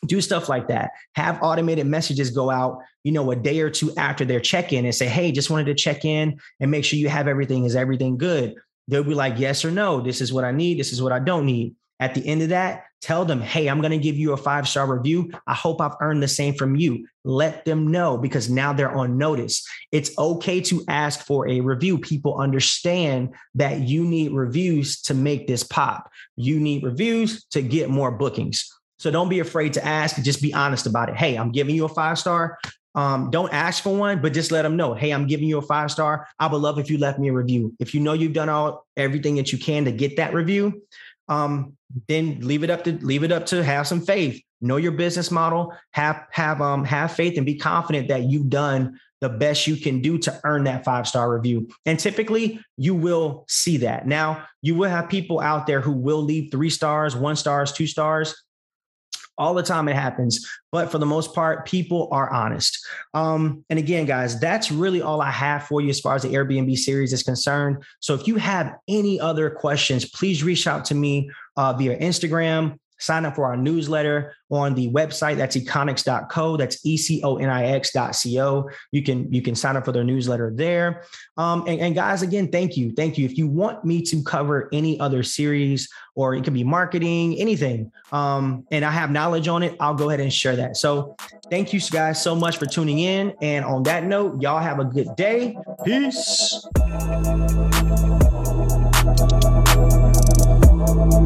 do 0.07 0.21
stuff 0.21 0.49
like 0.49 0.67
that. 0.67 0.91
Have 1.15 1.39
automated 1.41 1.87
messages 1.87 2.33
go 2.33 2.51
out 2.51 2.81
you 3.05 3.13
know 3.13 3.31
a 3.31 3.37
day 3.37 3.61
or 3.61 3.71
two 3.71 3.95
after 3.97 4.25
their 4.25 4.41
check-in 4.41 4.85
and 4.85 4.93
say 4.93 5.07
hey 5.07 5.31
just 5.31 5.51
wanted 5.51 5.67
to 5.67 5.75
check 5.77 6.05
in 6.05 6.41
and 6.59 6.69
make 6.69 6.85
sure 6.85 6.99
you 6.99 7.09
have 7.09 7.29
everything. 7.29 7.65
Is 7.65 7.77
everything 7.77 8.19
good? 8.19 8.57
They'll 8.89 9.05
be 9.05 9.15
like 9.15 9.39
yes 9.39 9.65
or 9.65 9.71
no. 9.71 10.01
This 10.01 10.21
is 10.21 10.33
what 10.33 10.43
i 10.43 10.51
need. 10.51 10.81
This 10.81 10.93
is 10.93 11.01
what 11.01 11.13
i 11.13 11.21
don't 11.21 11.47
need. 11.47 11.77
At 12.01 12.17
the 12.17 12.27
end 12.27 12.43
of 12.43 12.49
that 12.49 12.87
tell 13.01 13.25
them 13.25 13.41
hey 13.41 13.69
i'm 13.69 13.81
going 13.81 13.91
to 13.91 13.99
give 13.99 14.17
you 14.17 14.33
a 14.33 14.37
five 14.37 14.69
star 14.69 14.93
review 14.93 15.31
i 15.47 15.55
hope 15.55 15.81
i've 15.81 15.97
earned 16.01 16.23
the 16.23 16.29
same 16.29 16.55
from 16.55 16.77
you 16.77 17.07
let 17.25 17.65
them 17.65 17.91
know 17.91 18.17
because 18.17 18.49
now 18.49 18.73
they're 18.73 18.95
on 18.95 19.19
notice 19.19 19.67
it's 19.93 20.17
okay 20.19 20.61
to 20.61 20.85
ask 20.89 21.25
for 21.25 21.49
a 21.49 21.61
review 21.61 21.99
people 21.99 22.39
understand 22.39 23.35
that 23.55 23.81
you 23.81 24.05
need 24.05 24.33
reviews 24.33 25.01
to 25.03 25.15
make 25.15 25.47
this 25.47 25.63
pop 25.63 26.11
you 26.37 26.59
need 26.59 26.83
reviews 26.83 27.45
to 27.47 27.63
get 27.63 27.91
more 27.91 28.11
bookings 28.11 28.71
so 28.99 29.11
don't 29.11 29.29
be 29.29 29.41
afraid 29.41 29.75
to 29.75 29.85
ask. 29.85 30.21
Just 30.23 30.43
be 30.43 30.53
honest 30.53 30.87
about 30.87 31.09
it. 31.09 31.17
Hey, 31.17 31.37
I'm 31.37 31.53
giving 31.53 31.75
you 31.75 31.85
a 31.85 31.89
five 31.89 32.19
star. 32.19 32.59
Um, 32.95 33.31
don't 33.31 33.53
ask 33.53 33.83
for 33.83 33.97
one, 33.97 34.21
but 34.21 34.33
just 34.33 34.51
let 34.51 34.63
them 34.63 34.77
know. 34.77 34.93
Hey, 34.95 35.13
I'm 35.13 35.27
giving 35.27 35.49
you 35.49 35.59
a 35.59 35.63
five 35.63 35.91
star. 35.91 36.27
I 36.39 36.49
would 36.49 36.61
love 36.61 36.79
if 36.79 36.91
you 36.91 36.99
left 36.99 37.19
me 37.19 37.29
a 37.29 37.33
review. 37.33 37.75
If 37.79 37.95
you 37.95 38.01
know 38.01 38.13
you've 38.13 38.33
done 38.33 38.49
all 38.49 38.87
everything 38.97 39.37
that 39.37 39.53
you 39.53 39.59
can 39.59 39.85
to 39.85 39.93
get 39.93 40.17
that 40.17 40.35
review, 40.35 40.83
um, 41.29 41.77
then 42.09 42.41
leave 42.41 42.63
it 42.63 42.71
up 42.71 42.85
to 42.85 42.93
leave 43.05 43.23
it 43.23 43.33
up 43.33 43.47
to 43.47 43.63
have 43.65 43.87
some 43.87 44.01
faith. 44.01 44.43
Know 44.61 44.77
your 44.77 44.93
business 44.93 45.31
model. 45.31 45.75
Have 45.93 46.27
have 46.31 46.61
um 46.61 46.85
have 46.85 47.13
faith 47.13 47.37
and 47.37 47.47
be 47.47 47.57
confident 47.57 48.09
that 48.09 48.25
you've 48.25 48.51
done 48.51 48.99
the 49.21 49.29
best 49.29 49.67
you 49.67 49.77
can 49.77 50.01
do 50.01 50.17
to 50.19 50.41
earn 50.45 50.65
that 50.65 50.85
five 50.85 51.09
star 51.09 51.33
review. 51.33 51.69
And 51.87 51.99
typically, 51.99 52.61
you 52.77 52.95
will 52.95 53.45
see 53.49 53.79
that. 53.79 54.07
Now, 54.07 54.45
you 54.63 54.75
will 54.75 54.89
have 54.89 55.09
people 55.09 55.41
out 55.41 55.67
there 55.67 55.81
who 55.81 55.93
will 55.93 56.23
leave 56.23 56.51
three 56.51 56.71
stars, 56.71 57.17
one 57.17 57.37
stars, 57.37 57.73
two 57.73 57.87
stars 57.87 58.35
all 59.39 59.55
the 59.55 59.63
time 59.63 59.89
it 59.89 59.97
happens 59.97 60.47
but 60.71 60.91
for 60.91 60.99
the 60.99 61.07
most 61.07 61.35
part 61.35 61.67
people 61.67 62.09
are 62.13 62.31
honest. 62.31 62.87
Um, 63.15 63.65
and 63.71 63.79
again 63.79 64.05
guys 64.05 64.39
that's 64.41 64.71
really 64.71 65.03
all 65.03 65.21
i 65.21 65.31
have 65.31 65.65
for 65.65 65.81
you 65.81 65.89
as 65.89 66.01
far 66.01 66.15
as 66.15 66.23
the 66.23 66.29
airbnb 66.29 66.77
series 66.77 67.13
is 67.13 67.23
concerned. 67.23 67.83
So 68.01 68.15
if 68.15 68.27
you 68.27 68.37
have 68.37 68.77
any 68.89 69.21
other 69.21 69.51
questions 69.51 70.05
please 70.05 70.43
reach 70.43 70.67
out 70.67 70.85
to 70.87 70.95
me 70.95 71.31
uh, 71.57 71.73
via 71.73 71.99
instagram 71.99 72.79
sign 72.99 73.25
up 73.25 73.37
for 73.37 73.45
our 73.45 73.57
newsletter 73.57 74.35
on 74.51 74.75
the 74.75 74.91
website. 74.91 75.37
That's 75.37 75.57
econix.co 75.57 76.57
that's 76.57 76.85
e-c-o-n-i-x.co 76.85 78.71
you 78.93 79.03
can 79.03 79.33
you 79.33 79.43
can 79.43 79.55
sign 79.55 79.77
up 79.77 79.85
for 79.85 79.93
their 79.93 80.05
newsletter 80.05 80.53
there. 80.55 81.05
Um, 81.37 81.65
and, 81.67 81.81
and, 81.81 81.95
guys 81.95 82.23
again 82.23 82.51
thank 82.51 82.77
you. 82.77 82.93
Thank 82.93 83.19
you. 83.19 83.25
If 83.25 83.37
you 83.37 83.49
want 83.49 83.85
me 83.85 84.03
to 84.03 84.23
cover 84.23 84.69
any 84.73 84.99
other 85.01 85.23
series 85.23 85.89
or 86.15 86.35
it 86.35 86.45
could 86.45 86.55
be 86.55 86.65
marketing 86.65 87.39
anything 87.39 87.93
um, 88.13 88.67
and 88.71 88.85
i 88.85 88.91
have 88.91 89.11
knowledge 89.11 89.47
on 89.47 89.63
it 89.63 89.77
i'll 89.81 89.95
go 89.95 90.09
ahead 90.09 90.21
and 90.21 90.33
share 90.33 90.57
that. 90.57 90.77
So 90.77 91.17
thank 91.51 91.73
you 91.73 91.81
guys 91.91 92.23
so 92.23 92.35
much 92.35 92.57
for 92.59 92.67
tuning 92.67 93.01
in. 93.01 93.35
And 93.43 93.65
on 93.65 93.83
that 93.85 94.05
note 94.05 94.41
y'all 94.41 94.61
have 94.61 94.79
a 94.79 94.85
good 94.85 95.15
day. 95.17 95.57
Peace 95.85 96.65
We'll 100.79 101.19